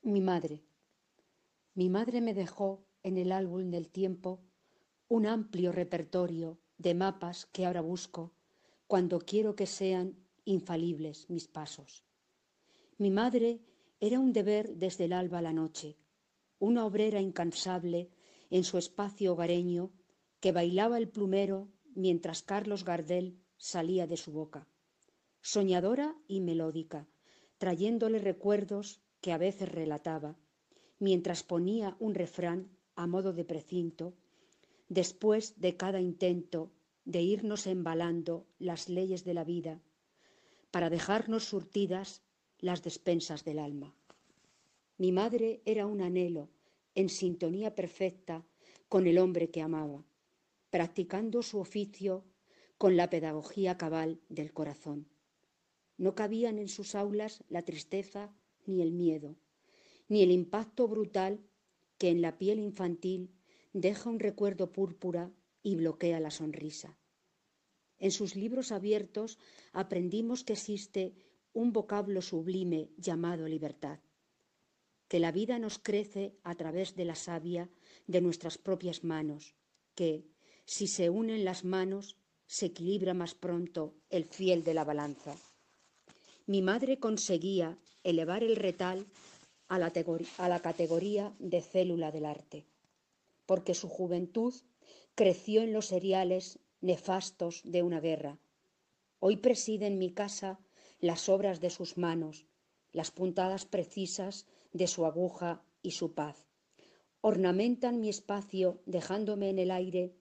[0.01, 0.63] Mi madre.
[1.75, 4.39] Mi madre me dejó en el álbum del tiempo
[5.07, 8.33] un amplio repertorio de mapas que ahora busco
[8.87, 10.15] cuando quiero que sean
[10.45, 12.03] infalibles mis pasos.
[12.97, 13.59] Mi madre
[13.99, 15.97] era un deber desde el alba a la noche,
[16.59, 18.09] una obrera incansable
[18.49, 19.91] en su espacio hogareño
[20.39, 24.67] que bailaba el plumero mientras Carlos Gardel salía de su boca,
[25.41, 27.07] soñadora y melódica,
[27.57, 30.37] trayéndole recuerdos que a veces relataba,
[30.99, 34.13] mientras ponía un refrán a modo de precinto,
[34.87, 36.71] después de cada intento
[37.05, 39.81] de irnos embalando las leyes de la vida
[40.71, 42.23] para dejarnos surtidas
[42.59, 43.95] las despensas del alma.
[44.97, 46.49] Mi madre era un anhelo
[46.95, 48.45] en sintonía perfecta
[48.89, 50.05] con el hombre que amaba,
[50.69, 52.25] practicando su oficio
[52.77, 55.07] con la pedagogía cabal del corazón.
[55.97, 58.33] No cabían en sus aulas la tristeza
[58.65, 59.35] ni el miedo,
[60.07, 61.39] ni el impacto brutal
[61.97, 63.31] que en la piel infantil
[63.73, 65.31] deja un recuerdo púrpura
[65.65, 66.95] y bloquea la sonrisa.
[67.97, 69.39] En sus libros abiertos
[69.73, 71.15] aprendimos que existe
[71.53, 73.99] un vocablo sublime llamado libertad,
[75.07, 77.71] que la vida nos crece a través de la savia
[78.05, 79.55] de nuestras propias manos,
[79.95, 80.27] que,
[80.65, 85.35] si se unen las manos, se equilibra más pronto el fiel de la balanza.
[86.45, 89.07] Mi madre conseguía elevar el retal
[89.67, 89.91] a la,
[90.37, 92.67] a la categoría de célula del arte,
[93.47, 94.53] porque su juventud
[95.15, 98.37] creció en los seriales nefastos de una guerra.
[99.19, 100.59] Hoy preside en mi casa
[100.99, 102.45] las obras de sus manos,
[102.91, 106.47] las puntadas precisas de su aguja y su paz.
[107.21, 110.13] Ornamentan mi espacio dejándome en el aire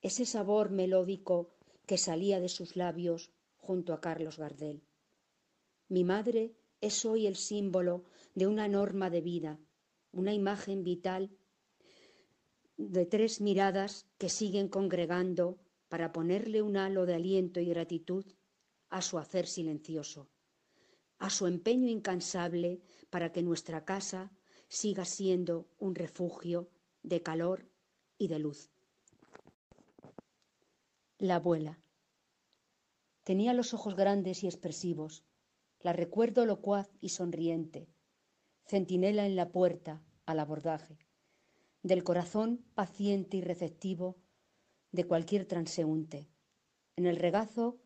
[0.00, 1.50] ese sabor melódico
[1.84, 4.84] que salía de sus labios junto a Carlos Gardel.
[5.88, 9.58] Mi madre es hoy el símbolo de una norma de vida,
[10.12, 11.35] una imagen vital
[12.76, 15.58] de tres miradas que siguen congregando
[15.88, 18.24] para ponerle un halo de aliento y gratitud
[18.88, 20.28] a su hacer silencioso,
[21.18, 24.32] a su empeño incansable para que nuestra casa
[24.68, 26.68] siga siendo un refugio
[27.02, 27.68] de calor
[28.18, 28.70] y de luz.
[31.18, 31.78] La abuela.
[33.22, 35.24] Tenía los ojos grandes y expresivos,
[35.80, 37.88] la recuerdo locuaz y sonriente,
[38.66, 41.05] centinela en la puerta al abordaje,
[41.86, 44.16] del corazón paciente y receptivo
[44.90, 46.28] de cualquier transeúnte.
[46.96, 47.78] En el regazo,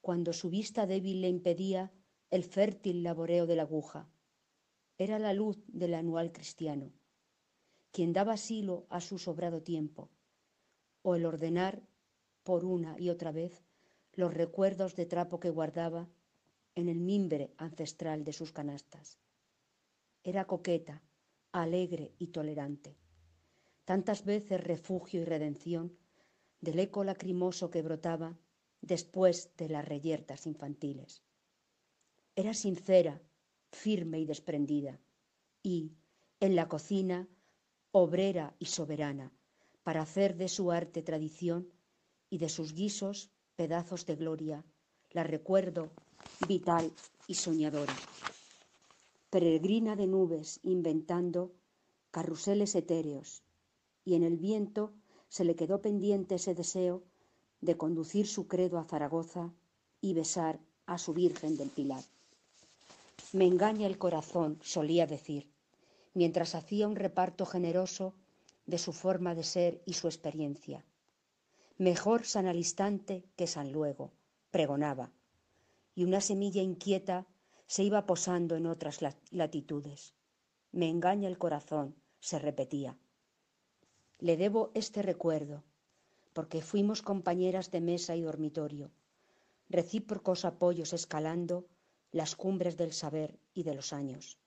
[0.00, 1.92] cuando su vista débil le impedía
[2.30, 4.08] el fértil laboreo de la aguja.
[4.96, 6.92] Era la luz del anual cristiano,
[7.90, 10.08] quien daba asilo a su sobrado tiempo,
[11.02, 11.82] o el ordenar
[12.44, 13.64] por una y otra vez
[14.12, 16.08] los recuerdos de trapo que guardaba
[16.76, 19.18] en el mimbre ancestral de sus canastas.
[20.22, 21.02] Era coqueta,
[21.50, 22.96] alegre y tolerante.
[23.88, 25.96] Tantas veces refugio y redención
[26.60, 28.36] del eco lacrimoso que brotaba
[28.82, 31.22] después de las reyertas infantiles.
[32.36, 33.22] Era sincera,
[33.72, 35.00] firme y desprendida,
[35.62, 35.94] y,
[36.38, 37.28] en la cocina,
[37.90, 39.32] obrera y soberana,
[39.84, 41.72] para hacer de su arte tradición
[42.28, 44.66] y de sus guisos pedazos de gloria,
[45.12, 45.88] la recuerdo
[46.46, 46.92] vital
[47.26, 47.96] y soñadora.
[49.30, 51.54] peregrina de nubes inventando
[52.10, 53.47] carruseles etéreos,
[54.08, 54.94] y en el viento
[55.28, 57.02] se le quedó pendiente ese deseo
[57.60, 59.52] de conducir su credo a Zaragoza
[60.00, 62.02] y besar a su Virgen del Pilar.
[63.34, 65.50] Me engaña el corazón, solía decir,
[66.14, 68.14] mientras hacía un reparto generoso
[68.64, 70.86] de su forma de ser y su experiencia.
[71.76, 74.12] Mejor San al instante que San luego,
[74.50, 75.12] pregonaba,
[75.94, 77.26] y una semilla inquieta
[77.66, 79.00] se iba posando en otras
[79.32, 80.14] latitudes.
[80.72, 82.96] Me engaña el corazón, se repetía.
[84.20, 85.62] Le debo este recuerdo,
[86.32, 88.90] porque fuimos compañeras de mesa y dormitorio,
[89.68, 91.68] recíprocos apoyos escalando
[92.10, 94.40] las cumbres del saber y de los años.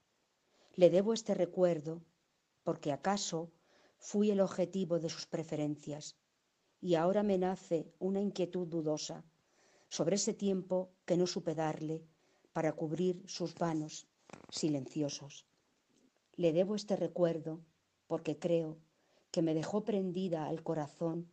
[0.76, 2.02] Le debo este recuerdo,
[2.64, 3.50] porque acaso
[3.98, 6.18] fui el objetivo de sus preferencias,
[6.82, 9.24] y ahora me nace una inquietud dudosa
[9.88, 12.04] sobre ese tiempo que no supe darle
[12.52, 14.10] para cubrir sus vanos
[14.50, 15.46] silenciosos.
[16.36, 17.62] Le debo este recuerdo
[18.08, 18.78] porque creo
[19.32, 21.32] que me dejó prendida al corazón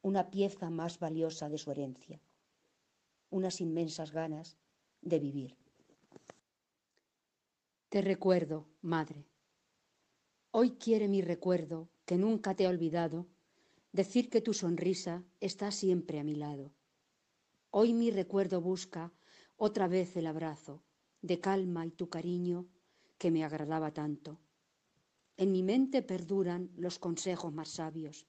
[0.00, 2.20] una pieza más valiosa de su herencia,
[3.30, 4.56] unas inmensas ganas
[5.00, 5.56] de vivir.
[7.88, 9.26] Te recuerdo, madre.
[10.50, 13.26] Hoy quiere mi recuerdo, que nunca te ha olvidado,
[13.92, 16.72] decir que tu sonrisa está siempre a mi lado.
[17.70, 19.12] Hoy mi recuerdo busca
[19.56, 20.82] otra vez el abrazo
[21.22, 22.66] de calma y tu cariño
[23.18, 24.40] que me agradaba tanto.
[25.36, 28.26] En mi mente perduran los consejos más sabios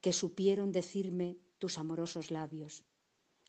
[0.00, 2.84] que supieron decirme tus amorosos labios,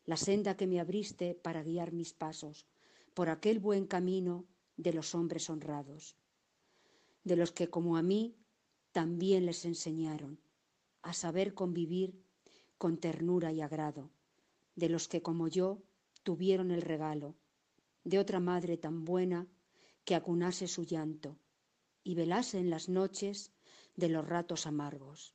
[0.04, 2.66] la senda que me abriste para guiar mis pasos
[3.14, 6.16] por aquel buen camino de los hombres honrados,
[7.24, 8.36] de los que como a mí
[8.90, 10.40] también les enseñaron
[11.02, 12.20] a saber convivir
[12.78, 14.10] con ternura y agrado,
[14.74, 15.82] de los que como yo
[16.22, 17.36] tuvieron el regalo
[18.04, 19.46] de otra madre tan buena
[20.04, 21.38] que acunase su llanto
[22.04, 23.52] y velase en las noches
[23.96, 25.34] de los ratos amargos.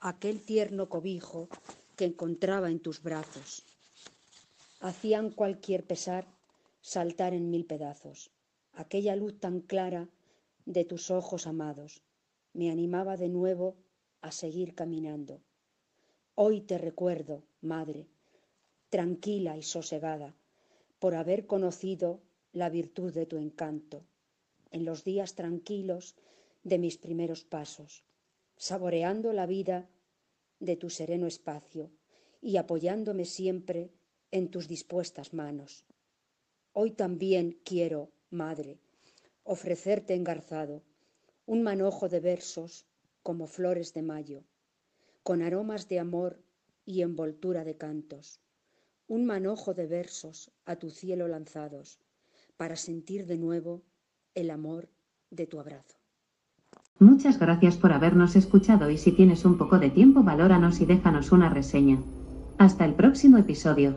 [0.00, 1.48] Aquel tierno cobijo
[1.96, 3.64] que encontraba en tus brazos.
[4.80, 6.26] Hacían cualquier pesar
[6.80, 8.30] saltar en mil pedazos.
[8.72, 10.08] Aquella luz tan clara
[10.64, 12.02] de tus ojos amados
[12.52, 13.76] me animaba de nuevo
[14.20, 15.40] a seguir caminando.
[16.34, 18.08] Hoy te recuerdo, madre,
[18.90, 20.34] tranquila y sosegada,
[20.98, 22.20] por haber conocido
[22.52, 24.04] la virtud de tu encanto,
[24.72, 26.16] en los días tranquilos
[26.64, 28.04] de mis primeros pasos,
[28.56, 29.88] saboreando la vida
[30.58, 31.90] de tu sereno espacio
[32.40, 33.90] y apoyándome siempre
[34.30, 35.84] en tus dispuestas manos.
[36.72, 38.78] Hoy también quiero, madre,
[39.44, 40.82] ofrecerte engarzado
[41.46, 42.86] un manojo de versos
[43.22, 44.44] como flores de mayo,
[45.22, 46.42] con aromas de amor
[46.84, 48.40] y envoltura de cantos,
[49.06, 52.00] un manojo de versos a tu cielo lanzados,
[52.56, 53.82] para sentir de nuevo
[54.34, 54.88] el amor
[55.30, 55.96] de tu abrazo.
[56.98, 61.32] Muchas gracias por habernos escuchado y si tienes un poco de tiempo valóranos y déjanos
[61.32, 61.98] una reseña.
[62.58, 63.96] Hasta el próximo episodio.